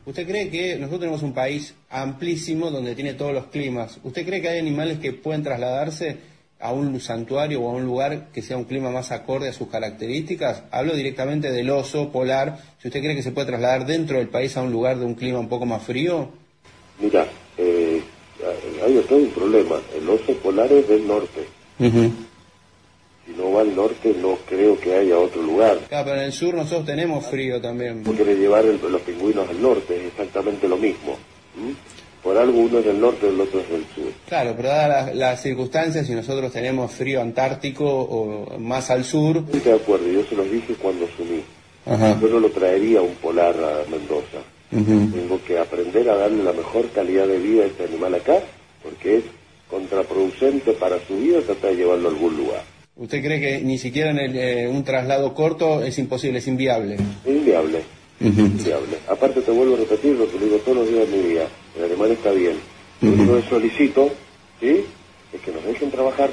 ¿Usted 0.10 0.28
cree 0.28 0.50
que 0.50 0.76
nosotros 0.76 1.02
tenemos 1.02 1.22
un 1.22 1.34
país 1.34 1.76
amplísimo 1.88 2.72
donde 2.72 2.96
tiene 2.96 3.14
todos 3.14 3.32
los 3.32 3.46
climas? 3.46 4.00
¿Usted 4.04 4.26
cree 4.26 4.42
que 4.42 4.50
hay 4.50 4.58
animales 4.58 4.98
que 4.98 5.14
pueden 5.14 5.44
trasladarse 5.44 6.18
a 6.60 6.74
un 6.74 7.00
santuario 7.00 7.62
o 7.62 7.70
a 7.70 7.74
un 7.74 7.86
lugar 7.86 8.30
que 8.34 8.42
sea 8.42 8.58
un 8.58 8.64
clima 8.64 8.90
más 8.90 9.12
acorde 9.12 9.50
a 9.50 9.54
sus 9.54 9.68
características? 9.68 10.64
Hablo 10.72 10.96
directamente 10.96 11.52
del 11.52 11.70
oso 11.70 12.12
polar. 12.12 12.58
Si 12.82 12.88
usted 12.88 13.02
cree 13.02 13.16
que 13.16 13.22
se 13.22 13.32
puede 13.32 13.46
trasladar 13.46 13.86
dentro 13.86 14.18
del 14.18 14.30
país 14.30 14.58
a 14.58 14.64
un 14.64 14.72
lugar 14.72 14.98
de 14.98 15.06
un 15.06 15.14
clima 15.14 15.38
un 15.38 15.48
poco 15.48 15.68
más 15.68 15.84
frío, 15.84 16.30
Mira, 17.00 17.28
eh, 17.60 18.02
hay 18.84 18.98
un 18.98 19.30
problema. 19.30 19.80
El 19.96 20.10
oso 20.10 20.34
polar 20.42 20.74
es 20.74 20.88
del 20.88 21.08
norte. 21.08 21.46
Si 23.30 23.40
no 23.40 23.52
va 23.52 23.62
al 23.62 23.76
norte, 23.76 24.16
no 24.20 24.38
creo 24.48 24.80
que 24.80 24.96
haya 24.96 25.18
otro 25.20 25.44
lugar. 25.44 25.78
Claro, 25.88 26.06
pero 26.06 26.18
en 26.18 26.24
el 26.24 26.34
sur 26.34 26.56
nosotros 26.56 26.86
tenemos 26.86 27.26
frío 27.28 27.62
también. 27.62 28.04
Quiere 28.04 28.36
llevar 28.36 28.66
el- 28.66 28.80
los 28.92 29.02
pingüinos 29.02 29.48
al 29.48 29.62
norte, 29.62 29.98
es 29.98 30.06
exactamente 30.08 30.68
lo 30.68 30.78
mismo. 30.78 31.16
¿m? 31.56 31.76
Por 32.24 32.38
algo 32.38 32.60
uno 32.60 32.80
es 32.80 32.86
del 32.86 33.00
norte 33.00 33.28
y 33.28 33.30
el 33.30 33.40
otro 33.40 33.60
es 33.60 33.70
del 33.70 33.86
sur. 33.96 34.12
Claro, 34.28 34.54
pero 34.58 34.70
dadas 34.70 35.06
las, 35.08 35.16
las 35.16 35.42
circunstancias, 35.44 36.08
si 36.08 36.14
nosotros 36.14 36.52
tenemos 36.52 36.92
frío 36.92 37.22
antártico 37.22 37.86
o 37.88 38.58
más 38.60 38.90
al 38.90 39.06
sur, 39.06 39.38
Estoy 39.38 39.60
de 39.62 39.74
acuerdo, 39.74 40.08
yo 40.10 40.24
se 40.26 40.36
los 40.36 40.50
dije 40.52 40.74
cuando 40.82 41.06
asumí. 41.06 41.42
Ajá. 41.86 42.20
Yo 42.20 42.28
no 42.30 42.40
lo 42.40 42.50
traería 42.50 43.02
un 43.02 43.14
polar 43.16 43.56
a 43.56 43.90
Mendoza. 43.90 44.40
Tengo 44.72 45.40
que 45.48 45.58
aprender 45.60 46.10
a 46.10 46.16
darle 46.16 46.44
la 46.44 46.54
mejor 46.54 46.90
calidad 46.90 47.26
de 47.28 47.38
vida 47.40 47.64
a 47.64 47.68
este 47.68 47.86
animal 47.86 48.16
acá, 48.16 48.40
porque 48.84 49.18
es 49.18 49.24
contraproducente 49.70 50.74
para 50.74 50.98
su 51.08 51.16
vida 51.18 51.40
tratar 51.42 51.72
de 51.72 51.78
llevarlo 51.78 52.10
a 52.10 52.12
algún 52.12 52.38
lugar. 52.38 52.64
¿Usted 53.00 53.24
cree 53.24 53.40
que 53.40 53.62
ni 53.64 53.78
siquiera 53.78 54.12
en 54.12 54.20
el, 54.20 54.38
eh, 54.38 54.68
un 54.68 54.84
traslado 54.84 55.34
corto 55.34 55.84
es 55.84 55.98
imposible, 55.98 56.40
es 56.40 56.48
inviable? 56.48 56.96
Es 57.26 57.36
inviable, 57.36 57.82
inviable. 58.20 58.98
Aparte 59.08 59.42
te 59.42 59.52
vuelvo 59.52 59.76
a 59.76 59.80
repetir 59.80 60.16
lo 60.16 60.30
que 60.30 60.38
digo 60.38 60.58
todos 60.58 60.78
los 60.80 60.90
días 60.90 61.10
de 61.10 61.18
mi 61.18 61.30
vida. 61.30 61.48
El 61.78 61.86
animal 61.86 62.12
está 62.12 62.32
bien. 62.32 62.58
Lo 63.02 63.12
único 63.12 63.36
que 63.38 63.50
solicito, 63.50 64.10
¿sí? 64.60 64.84
Es 65.34 65.42
que 65.42 65.52
nos 65.52 65.64
dejen 65.64 65.90
trabajar, 65.90 66.30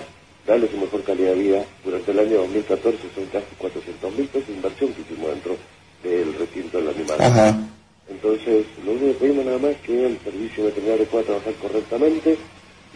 darle 0.46 0.68
su 0.68 0.76
mejor 0.76 1.02
calidad 1.05 1.35
de 1.35 1.42
vida. 1.42 1.64
Durante 1.85 2.11
el 2.11 2.18
año 2.18 2.38
2014 2.38 2.98
son 3.14 3.26
casi 3.26 3.55
400 3.57 4.16
mil 4.16 4.26
pesos 4.26 4.48
de 4.48 4.55
inversión 4.55 4.92
que 4.92 5.02
hicimos 5.02 5.31
dentro 5.31 5.57
del 6.02 6.35
recinto 6.35 6.79
del 6.79 6.88
animal. 6.88 7.16
Ajá. 7.20 7.59
Entonces, 8.09 8.66
lo 8.85 8.92
único 8.92 9.07
que 9.07 9.26
pedimos 9.26 9.44
nada 9.44 9.59
más 9.59 9.70
es 9.72 9.79
que 9.79 10.07
el 10.07 10.18
servicio 10.20 10.64
veterinario 10.64 11.07
pueda 11.07 11.24
trabajar 11.24 11.55
correctamente, 11.55 12.37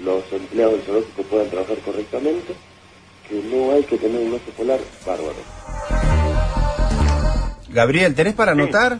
los 0.05 0.23
empleados 0.33 0.75
del 0.75 0.83
zoológico 0.83 1.23
puedan 1.25 1.51
trabajar 1.51 1.79
correctamente, 1.79 2.55
que 3.31 3.43
no 3.45 3.73
hay 3.73 3.85
que 3.85 3.97
tener 3.97 4.27
un 4.29 4.35
oso 4.35 4.51
polar 4.57 4.79
bárbaro. 5.07 5.37
Gabriel, 7.71 8.15
¿tenés 8.15 8.35
para 8.35 8.55
Sí. 8.55 8.61
anotar? 8.61 8.99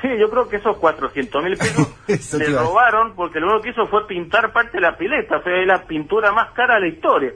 Sí, 0.00 0.08
yo 0.18 0.30
creo 0.30 0.48
que 0.48 0.56
esos 0.56 0.76
400 0.78 1.44
mil 1.44 1.56
pesos 1.56 1.86
le 2.08 2.16
decir. 2.16 2.56
robaron 2.56 3.14
porque 3.14 3.38
lo 3.38 3.46
único 3.48 3.62
que 3.62 3.70
hizo 3.70 3.86
fue 3.86 4.06
pintar 4.06 4.52
parte 4.52 4.78
de 4.78 4.80
la 4.80 4.96
pileta. 4.96 5.36
O 5.38 5.42
sea, 5.42 5.60
es 5.60 5.66
la 5.66 5.84
pintura 5.84 6.32
más 6.32 6.50
cara 6.52 6.76
de 6.76 6.80
la 6.80 6.88
historia. 6.88 7.32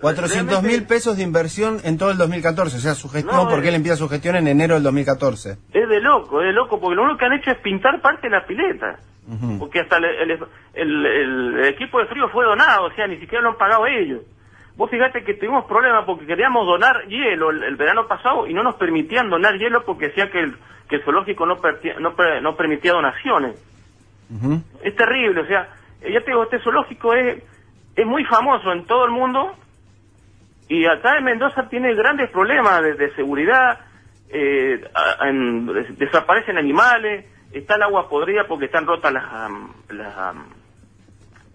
400 0.00 0.62
mil 0.62 0.84
pesos 0.86 1.18
de 1.18 1.22
inversión 1.22 1.78
en 1.84 1.98
todo 1.98 2.10
el 2.10 2.16
2014, 2.16 2.78
o 2.78 2.80
sea, 2.80 2.94
su 2.94 3.10
gestión, 3.10 3.36
No, 3.36 3.48
porque 3.50 3.66
eh. 3.66 3.68
él 3.68 3.74
empieza 3.74 3.96
su 3.98 4.08
gestión 4.08 4.34
en 4.36 4.48
enero 4.48 4.74
del 4.74 4.82
2014. 4.82 5.58
Es 5.74 5.88
de 5.88 6.00
loco, 6.00 6.40
es 6.40 6.46
de 6.46 6.52
loco, 6.54 6.80
porque 6.80 6.96
lo 6.96 7.02
único 7.02 7.18
que 7.18 7.26
han 7.26 7.34
hecho 7.34 7.50
es 7.50 7.58
pintar 7.58 8.00
parte 8.00 8.28
de 8.28 8.30
la 8.36 8.46
pileta. 8.46 8.98
Porque 9.60 9.78
hasta 9.80 9.98
el, 9.98 10.04
el- 10.06 10.38
el- 10.74 11.06
el 11.06 11.64
equipo 11.66 12.00
de 12.00 12.06
frío 12.06 12.28
fue 12.30 12.44
donado, 12.44 12.86
o 12.86 12.90
sea, 12.94 13.06
ni 13.06 13.16
siquiera 13.20 13.42
lo 13.44 13.50
han 13.50 13.58
pagado 13.58 13.86
ellos. 13.86 14.22
Vos 14.80 14.88
fíjate 14.90 15.22
que 15.24 15.34
tuvimos 15.34 15.66
problemas 15.66 16.06
porque 16.06 16.24
queríamos 16.24 16.64
donar 16.66 17.04
hielo 17.06 17.50
el, 17.50 17.62
el 17.64 17.76
verano 17.76 18.06
pasado 18.08 18.46
y 18.46 18.54
no 18.54 18.62
nos 18.62 18.76
permitían 18.76 19.28
donar 19.28 19.58
hielo 19.58 19.84
porque 19.84 20.06
decía 20.08 20.30
que 20.30 20.40
el, 20.40 20.56
que 20.88 20.96
el 20.96 21.04
zoológico 21.04 21.44
no, 21.44 21.56
no, 21.98 22.14
no 22.40 22.56
permitía 22.56 22.92
donaciones. 22.94 23.62
Es 24.82 24.96
terrible, 24.96 25.42
o 25.42 25.46
sea, 25.46 25.68
eh, 26.00 26.10
ya 26.14 26.20
te 26.20 26.30
digo, 26.30 26.44
este 26.44 26.60
zoológico 26.60 27.12
es, 27.12 27.42
es 27.94 28.06
muy 28.06 28.24
famoso 28.24 28.72
en 28.72 28.86
todo 28.86 29.04
el 29.04 29.10
mundo 29.10 29.54
y 30.66 30.86
acá 30.86 31.18
en 31.18 31.24
Mendoza 31.24 31.68
tiene 31.68 31.92
grandes 31.94 32.30
problemas 32.30 32.80
de, 32.82 32.94
de 32.94 33.14
seguridad, 33.16 33.80
eh, 34.30 34.80
en- 35.26 35.66
desaparecen 35.98 36.56
animales, 36.56 37.26
está 37.52 37.74
el 37.74 37.82
agua 37.82 38.08
podrida 38.08 38.44
porque 38.48 38.64
están 38.64 38.86
rotas 38.86 39.12
las, 39.12 39.24
las 39.90 40.34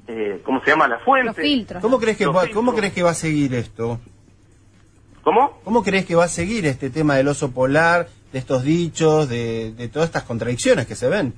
eh, 0.08 0.42
¿cómo 0.44 0.62
se 0.64 0.72
llama? 0.72 0.88
Las 0.88 1.02
fuentes. 1.04 1.36
Los 1.38 1.46
filtros. 1.46 1.82
¿Cómo 1.82 2.00
crees 2.00 2.18
que 2.18 2.26
Los 2.26 2.36
va, 2.36 2.42
filtros. 2.42 2.56
cómo 2.64 2.76
crees 2.76 2.94
que 2.94 3.04
va 3.04 3.12
a 3.12 3.16
seguir 3.16 3.54
esto? 3.56 4.00
¿Cómo? 5.24 5.60
¿Cómo 5.64 5.84
crees 5.84 6.06
que 6.06 6.16
va 6.16 6.26
a 6.26 6.30
seguir 6.30 6.66
este 6.68 6.90
tema 6.90 7.16
del 7.16 7.28
oso 7.28 7.52
polar, 7.52 8.08
de 8.32 8.40
estos 8.40 8.64
dichos, 8.64 9.28
de, 9.28 9.72
de 9.72 9.88
todas 9.88 10.08
estas 10.10 10.24
contradicciones 10.24 10.86
que 10.86 10.96
se 10.96 11.08
ven? 11.10 11.34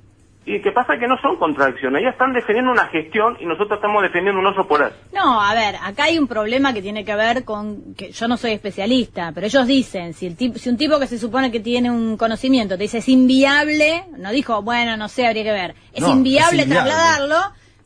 Y 0.45 0.61
que 0.61 0.71
pasa 0.71 0.97
que 0.97 1.07
no 1.07 1.17
son 1.21 1.35
contradicciones, 1.37 2.01
ellas 2.01 2.13
están 2.13 2.31
defendiendo 2.31 2.71
una 2.71 2.87
gestión 2.87 3.35
y 3.41 3.45
nosotros 3.45 3.79
estamos 3.79 4.01
defendiendo 4.01 4.39
un 4.39 4.47
oso 4.47 4.65
polar. 4.65 4.93
No, 5.13 5.41
a 5.41 5.53
ver, 5.53 5.75
acá 5.83 6.05
hay 6.05 6.17
un 6.17 6.25
problema 6.27 6.73
que 6.73 6.81
tiene 6.81 7.03
que 7.03 7.15
ver 7.15 7.43
con 7.43 7.93
que 7.95 8.11
yo 8.13 8.29
no 8.29 8.37
soy 8.37 8.51
especialista, 8.51 9.33
pero 9.35 9.45
ellos 9.47 9.67
dicen, 9.67 10.13
si 10.13 10.25
el 10.25 10.37
tipo, 10.37 10.57
si 10.57 10.69
un 10.69 10.77
tipo 10.77 10.99
que 10.99 11.07
se 11.07 11.19
supone 11.19 11.51
que 11.51 11.59
tiene 11.59 11.91
un 11.91 12.15
conocimiento 12.15 12.77
te 12.77 12.83
dice 12.83 12.99
es 12.99 13.09
inviable, 13.09 14.05
no 14.17 14.31
dijo, 14.31 14.61
bueno, 14.61 14.95
no 14.95 15.09
sé, 15.09 15.27
habría 15.27 15.43
que 15.43 15.51
ver, 15.51 15.75
es, 15.93 16.01
No, 16.01 16.11
inviable, 16.13 16.61
es 16.61 16.67
inviable. 16.67 16.91
trasladarlo, 16.91 17.37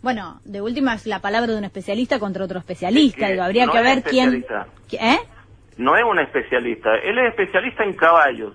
bueno, 0.01 0.39
de 0.45 0.61
última 0.61 0.93
es 0.95 1.05
la 1.07 1.19
palabra 1.19 1.51
de 1.51 1.57
un 1.57 1.63
especialista 1.63 2.19
contra 2.19 2.43
otro 2.45 2.59
especialista, 2.59 3.27
Es 3.29 3.35
que 3.35 3.41
habría 3.41 3.65
no 3.65 3.71
que 3.71 3.77
es 3.79 3.83
ver 3.83 4.03
quién, 4.03 4.33
especialista. 4.35 4.67
¿eh? 4.93 5.19
No 5.77 5.95
es 5.95 6.03
un 6.03 6.19
especialista, 6.19 6.95
él 7.03 7.17
es 7.19 7.29
especialista 7.29 7.83
en 7.83 7.93
caballos. 7.93 8.53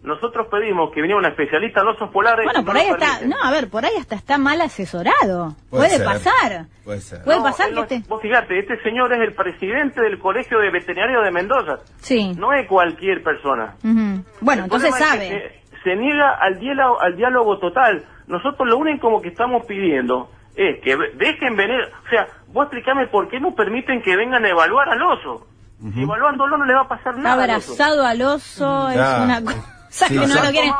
Nosotros 0.00 0.46
pedimos 0.48 0.92
que 0.92 1.00
viniera 1.02 1.18
un 1.18 1.26
especialista 1.26 1.80
en 1.80 1.88
osos 1.88 2.08
polares. 2.10 2.44
Bueno, 2.44 2.64
por 2.64 2.74
no 2.74 2.80
ahí 2.80 2.86
está, 2.88 3.20
no, 3.26 3.34
a 3.42 3.50
ver, 3.50 3.68
por 3.68 3.84
ahí 3.84 3.94
hasta 3.98 4.14
está 4.14 4.38
mal 4.38 4.60
asesorado, 4.60 5.56
Puede 5.70 5.88
puede, 5.88 5.96
ser, 5.96 6.04
pasar, 6.04 6.66
puede 6.84 7.00
ser. 7.00 7.24
puede 7.24 7.38
No, 7.38 7.42
pasar 7.44 7.68
que 7.70 7.74
no- 7.74 7.86
te, 7.86 8.02
Vos 8.08 8.22
fíjate, 8.22 8.60
este 8.60 8.80
señor 8.84 9.12
es 9.12 9.20
el 9.20 9.34
presidente 9.34 10.00
del 10.00 10.20
Colegio 10.20 10.60
de 10.60 10.70
Veterinarios 10.70 11.24
de 11.24 11.30
Mendoza. 11.32 11.78
sí, 11.96 12.32
No 12.38 12.52
es 12.52 12.68
cualquier 12.68 13.24
persona. 13.24 13.74
Ujú. 13.82 14.24
bueno, 14.40 14.60
El 14.62 14.64
entonces 14.66 14.90
es 14.90 14.96
sabe. 15.04 15.28
que 15.28 15.60
Se, 15.82 15.90
se 15.90 15.96
niega 15.96 16.30
al 16.40 16.60
diálogo, 16.60 17.00
al 17.00 17.16
diálogo 17.16 17.58
total. 17.58 18.04
Nosotros 18.28 18.68
lo 18.68 18.78
único 18.78 19.20
que 19.20 19.28
estamos 19.28 19.66
pidiendo 19.66 20.30
es 20.56 20.80
que 20.82 20.96
ve- 20.96 21.12
dejen 21.16 21.56
venir, 21.56 21.80
o 22.06 22.08
sea, 22.10 22.26
vos 22.48 22.64
explícame 22.64 23.06
por 23.08 23.28
qué 23.28 23.38
no 23.40 23.54
permiten 23.54 24.02
que 24.02 24.16
vengan 24.16 24.44
a 24.44 24.48
evaluar 24.48 24.88
al 24.88 25.02
oso. 25.02 25.46
Si 25.94 26.02
evaluándolo 26.02 26.58
no 26.58 26.64
le 26.64 26.74
va 26.74 26.80
a 26.82 26.88
pasar 26.88 27.16
nada. 27.16 27.44
al 27.44 27.50
oso. 27.50 27.72
abrazado 27.72 28.04
al 28.06 28.22
oso, 28.22 28.88
es 28.88 28.94
Claro. 28.96 29.24
una 29.24 29.40
cosa 29.42 29.64
Sí, 29.90 30.04
que 30.08 30.14
no 30.26 30.26
lo 30.26 30.50
quieren. 30.50 30.72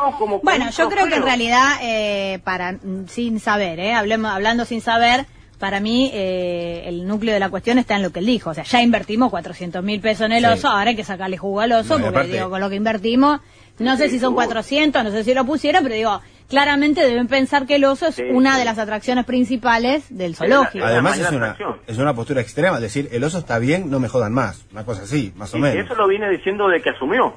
Bueno, 0.42 0.70
yo 0.70 0.88
creo 0.90 1.06
que 1.06 1.14
en 1.14 1.22
realidad, 1.22 1.76
eh, 1.82 2.40
para 2.44 2.72
mm, 2.72 3.06
sin 3.06 3.38
saber, 3.40 3.78
eh, 3.80 3.94
hablemos, 3.94 4.30
hablando 4.30 4.64
sin 4.64 4.80
saber, 4.80 5.24
para 5.58 5.80
mí 5.80 6.10
eh, 6.12 6.82
el 6.86 7.06
núcleo 7.06 7.32
de 7.34 7.40
la 7.40 7.48
cuestión 7.48 7.78
está 7.78 7.96
en 7.96 8.02
lo 8.02 8.10
que 8.10 8.18
él 8.18 8.26
dijo. 8.26 8.50
O 8.50 8.54
sea, 8.54 8.64
ya 8.64 8.82
invertimos 8.82 9.30
400 9.30 9.82
mil 9.84 10.00
pesos 10.00 10.26
en 10.26 10.32
el 10.32 10.44
Sí. 10.44 10.50
oso, 10.50 10.68
ahora 10.68 10.90
hay 10.90 10.96
que 10.96 11.04
sacarle 11.04 11.38
jugo 11.38 11.60
al 11.60 11.72
oso, 11.72 11.96
No, 11.98 12.04
porque 12.04 12.18
aparte- 12.18 12.32
digo, 12.32 12.50
con 12.50 12.60
lo 12.60 12.68
que 12.68 12.76
invertimos, 12.76 13.40
no 13.78 13.96
sé 13.96 14.08
si 14.10 14.18
son 14.18 14.34
400, 14.34 15.02
no 15.04 15.10
sé 15.10 15.24
si 15.24 15.32
lo 15.32 15.44
pusieron, 15.44 15.82
pero 15.84 15.94
digo, 15.94 16.20
claramente 16.48 17.04
deben 17.06 17.28
pensar 17.28 17.66
que 17.66 17.76
el 17.76 17.84
oso 17.84 18.06
es 18.06 18.14
Sí, 18.16 18.22
una 18.30 18.54
sí. 18.54 18.58
de 18.60 18.64
las 18.64 18.78
atracciones 18.78 19.24
principales 19.24 20.06
del 20.16 20.34
zoológico. 20.34 20.84
Además 20.84 21.18
es 21.18 21.28
una, 21.30 21.50
atracción. 21.50 21.76
es 21.86 21.98
una 21.98 22.14
postura 22.14 22.40
extrema, 22.40 22.76
es 22.76 22.82
decir, 22.82 23.08
el 23.12 23.22
oso 23.24 23.38
está 23.38 23.58
bien, 23.58 23.90
no 23.90 24.00
me 24.00 24.08
jodan 24.08 24.32
más, 24.32 24.66
una 24.72 24.84
cosa 24.84 25.02
así, 25.02 25.32
más 25.36 25.52
o 25.54 25.58
Y 25.58 25.60
menos. 25.60 25.84
eso 25.84 25.94
lo 25.94 26.08
viene 26.08 26.28
diciendo 26.30 26.68
de 26.68 26.80
que 26.80 26.90
asumió. 26.90 27.34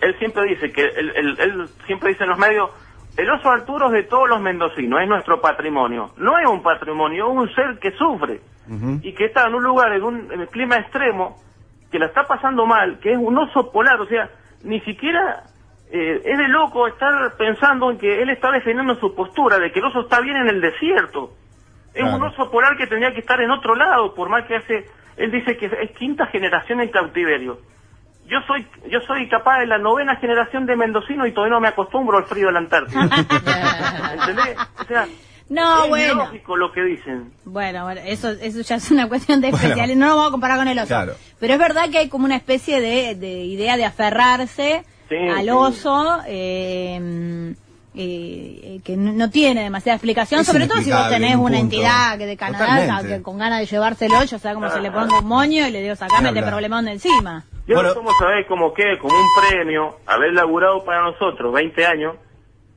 Él 0.00 0.18
siempre 0.18 0.44
dice 0.48 0.72
que, 0.72 0.82
él, 0.82 1.12
él- 1.14 1.36
él 1.38 1.68
siempre 1.86 2.10
dice 2.10 2.24
en 2.24 2.30
los 2.30 2.38
medios, 2.38 2.70
el 3.16 3.30
oso 3.30 3.50
Arturo 3.50 3.86
es 3.88 3.92
de 3.92 4.02
todos 4.04 4.28
los 4.28 4.40
mendocinos, 4.40 5.00
es 5.02 5.08
nuestro 5.08 5.40
patrimonio. 5.40 6.12
No 6.16 6.38
es 6.38 6.46
un 6.48 6.62
patrimonio, 6.62 7.26
es 7.30 7.36
un 7.36 7.54
ser 7.54 7.78
que 7.80 7.92
sufre 7.92 8.40
y 9.02 9.12
que 9.12 9.26
está 9.26 9.46
en 9.46 9.54
un 9.54 9.62
lugar, 9.62 9.92
en 9.92 10.02
un 10.02 10.32
en 10.32 10.40
el 10.40 10.48
clima 10.48 10.76
extremo, 10.78 11.36
que 11.92 11.98
la 11.98 12.06
está 12.06 12.24
pasando 12.24 12.64
mal, 12.66 12.98
que 12.98 13.12
es 13.12 13.18
un 13.18 13.36
oso 13.36 13.70
polar, 13.70 14.00
o 14.00 14.06
sea, 14.06 14.30
ni 14.62 14.80
siquiera 14.80 15.44
eh, 15.90 16.20
es 16.24 16.38
de 16.38 16.48
loco 16.48 16.86
estar 16.88 17.36
pensando 17.36 17.90
en 17.90 17.98
que 17.98 18.22
él 18.22 18.30
está 18.30 18.50
defendiendo 18.50 18.94
su 18.96 19.14
postura, 19.14 19.58
de 19.58 19.70
que 19.72 19.78
el 19.78 19.84
oso 19.86 20.00
está 20.02 20.20
bien 20.20 20.36
en 20.36 20.48
el 20.48 20.60
desierto. 20.60 21.32
Es 21.94 22.02
un 22.02 22.22
oso 22.24 22.50
polar 22.50 22.76
que 22.76 22.88
tendría 22.88 23.12
que 23.12 23.20
estar 23.20 23.40
en 23.40 23.50
otro 23.52 23.76
lado, 23.76 24.14
por 24.14 24.28
más 24.28 24.44
que 24.46 24.56
hace, 24.56 24.84
él 25.16 25.30
dice 25.30 25.56
que 25.56 25.66
es 25.66 25.90
quinta 25.96 26.26
generación 26.26 26.80
en 26.80 26.88
cautiverio. 26.90 27.58
Yo 28.26 28.38
soy, 28.48 28.66
yo 28.90 29.00
soy 29.06 29.28
capaz 29.28 29.60
de 29.60 29.66
la 29.66 29.78
novena 29.78 30.16
generación 30.16 30.66
de 30.66 30.74
mendocino 30.76 31.24
y 31.26 31.32
todavía 31.32 31.54
no 31.54 31.60
me 31.60 31.68
acostumbro 31.68 32.18
al 32.18 32.24
frío 32.24 32.46
de 32.48 32.52
la 32.54 32.58
Antártida. 32.60 33.02
¿Entendés? 34.12 34.56
O 34.80 34.84
sea, 34.86 35.06
No, 35.50 35.84
es 35.84 35.88
bueno. 35.90 36.14
lógico 36.24 36.56
lo 36.56 36.72
que 36.72 36.82
dicen. 36.82 37.32
Bueno, 37.44 37.84
bueno, 37.84 38.00
eso, 38.04 38.30
eso 38.30 38.60
ya 38.62 38.76
es 38.76 38.90
una 38.90 39.08
cuestión 39.08 39.40
de 39.40 39.50
Bueno. 39.50 39.62
especiales. 39.64 39.96
No 39.96 40.06
lo 40.06 40.12
vamos 40.16 40.28
a 40.28 40.32
comparar 40.32 40.56
con 40.58 40.68
el 40.68 40.78
oso. 40.78 40.88
Claro. 40.88 41.12
Pero 41.38 41.52
es 41.52 41.58
verdad 41.58 41.90
que 41.90 41.98
hay 41.98 42.08
como 42.08 42.24
una 42.24 42.36
especie 42.36 42.80
de, 42.80 43.14
de 43.14 43.44
idea 43.44 43.76
de 43.76 43.84
aferrarse 43.84 44.84
Sí, 45.08 45.16
al 45.16 45.44
sí. 45.44 45.50
oso. 45.50 46.18
eh, 46.26 47.54
eh, 47.96 48.80
que 48.84 48.96
no 48.96 49.30
tiene 49.30 49.62
demasiada 49.62 49.94
explicación, 49.96 50.40
Es 50.40 50.46
sobre 50.48 50.66
todo 50.66 50.78
si 50.80 50.90
vos 50.90 51.08
tenés 51.08 51.32
en 51.34 51.38
un 51.38 51.44
una 51.46 51.58
entidad 51.60 52.18
que 52.18 52.26
de 52.26 52.36
Canadá 52.36 53.02
que 53.06 53.22
con 53.22 53.38
ganas 53.38 53.60
de 53.60 53.66
llevárselo, 53.66 54.24
yo 54.24 54.38
sé 54.38 54.52
cómo 54.52 54.68
se 54.68 54.80
le 54.80 54.90
ponga 54.90 55.20
un 55.20 55.26
moño 55.28 55.66
y 55.66 55.70
le 55.70 55.80
digo, 55.80 55.94
sacame 55.94 56.30
este 56.30 56.42
problemón 56.42 56.86
de 56.86 56.92
encima. 56.92 57.44
Yo 57.68 57.76
Bueno. 57.76 57.90
no 57.90 57.94
somos 57.94 58.12
saber 58.18 58.46
como 58.46 58.74
que, 58.74 58.98
como 58.98 59.14
un 59.16 59.28
premio, 59.48 59.96
haber 60.06 60.32
laburado 60.34 60.84
para 60.84 61.02
nosotros 61.02 61.52
20 61.54 61.86
años, 61.86 62.16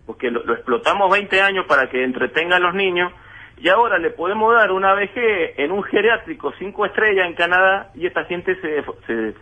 porque 0.06 0.30
lo, 0.30 0.44
lo 0.46 0.54
explotamos 0.54 1.12
20 1.12 1.42
años 1.42 1.66
para 1.68 1.90
que 1.90 2.04
entretenga 2.04 2.58
a 2.58 2.60
los 2.60 2.74
niños, 2.76 3.12
y 3.58 3.68
ahora 3.70 3.98
le 3.98 4.12
podemos 4.12 4.54
dar 4.54 4.72
una 4.72 4.94
VG 4.94 5.56
en 5.60 5.72
un 5.72 5.84
geriátrico 5.84 6.54
5 6.60 6.86
estrellas 6.86 7.26
en 7.26 7.34
Canadá, 7.34 7.90
y 7.96 8.06
esta 8.06 8.24
gente 8.26 8.56
se, 8.62 8.84
se 9.08 9.34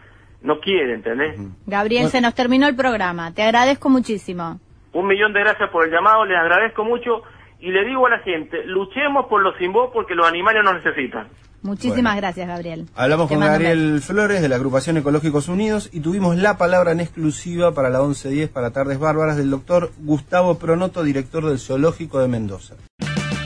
no 0.45 0.59
quiere, 0.59 0.93
¿entendés? 0.93 1.39
Gabriel, 1.65 2.07
se 2.09 2.21
nos 2.21 2.35
terminó 2.35 2.67
el 2.67 2.75
programa. 2.75 3.33
Te 3.33 3.43
agradezco 3.43 3.89
muchísimo. 3.89 4.59
Un 4.93 5.07
millón 5.07 5.33
de 5.33 5.41
gracias 5.41 5.69
por 5.71 5.85
el 5.85 5.91
llamado, 5.91 6.23
les 6.25 6.37
agradezco 6.37 6.85
mucho, 6.85 7.23
y 7.59 7.71
le 7.71 7.83
digo 7.85 8.05
a 8.07 8.11
la 8.11 8.19
gente, 8.19 8.63
luchemos 8.65 9.25
por 9.25 9.41
los 9.41 9.57
sin 9.57 9.73
voz 9.73 9.89
porque 9.91 10.15
los 10.15 10.27
animales 10.27 10.63
nos 10.63 10.75
necesitan. 10.83 11.27
Muchísimas 11.63 12.13
Bueno. 12.13 12.17
gracias, 12.17 12.47
Gabriel. 12.47 12.85
Hablamos 12.95 13.27
Te 13.27 13.33
con. 13.33 13.43
Gabriel 13.43 13.99
Flores 14.01 14.41
de 14.41 14.49
la 14.49 14.55
agrupación 14.57 14.97
Ecológicos 14.97 15.47
Unidos 15.47 15.89
y 15.91 15.99
tuvimos 16.01 16.37
la 16.37 16.57
palabra 16.59 16.91
en 16.91 16.99
exclusiva 16.99 17.73
para 17.73 17.89
la 17.89 17.99
1110 18.01 18.49
para 18.51 18.69
Tardes 18.71 18.99
Bárbaras 18.99 19.35
del 19.35 19.49
doctor 19.49 19.89
Gustavo 19.97 20.59
Pronoto, 20.59 21.03
director 21.03 21.43
del 21.43 21.57
Zoológico 21.57 22.19
de 22.19 22.27
Mendoza. 22.27 22.75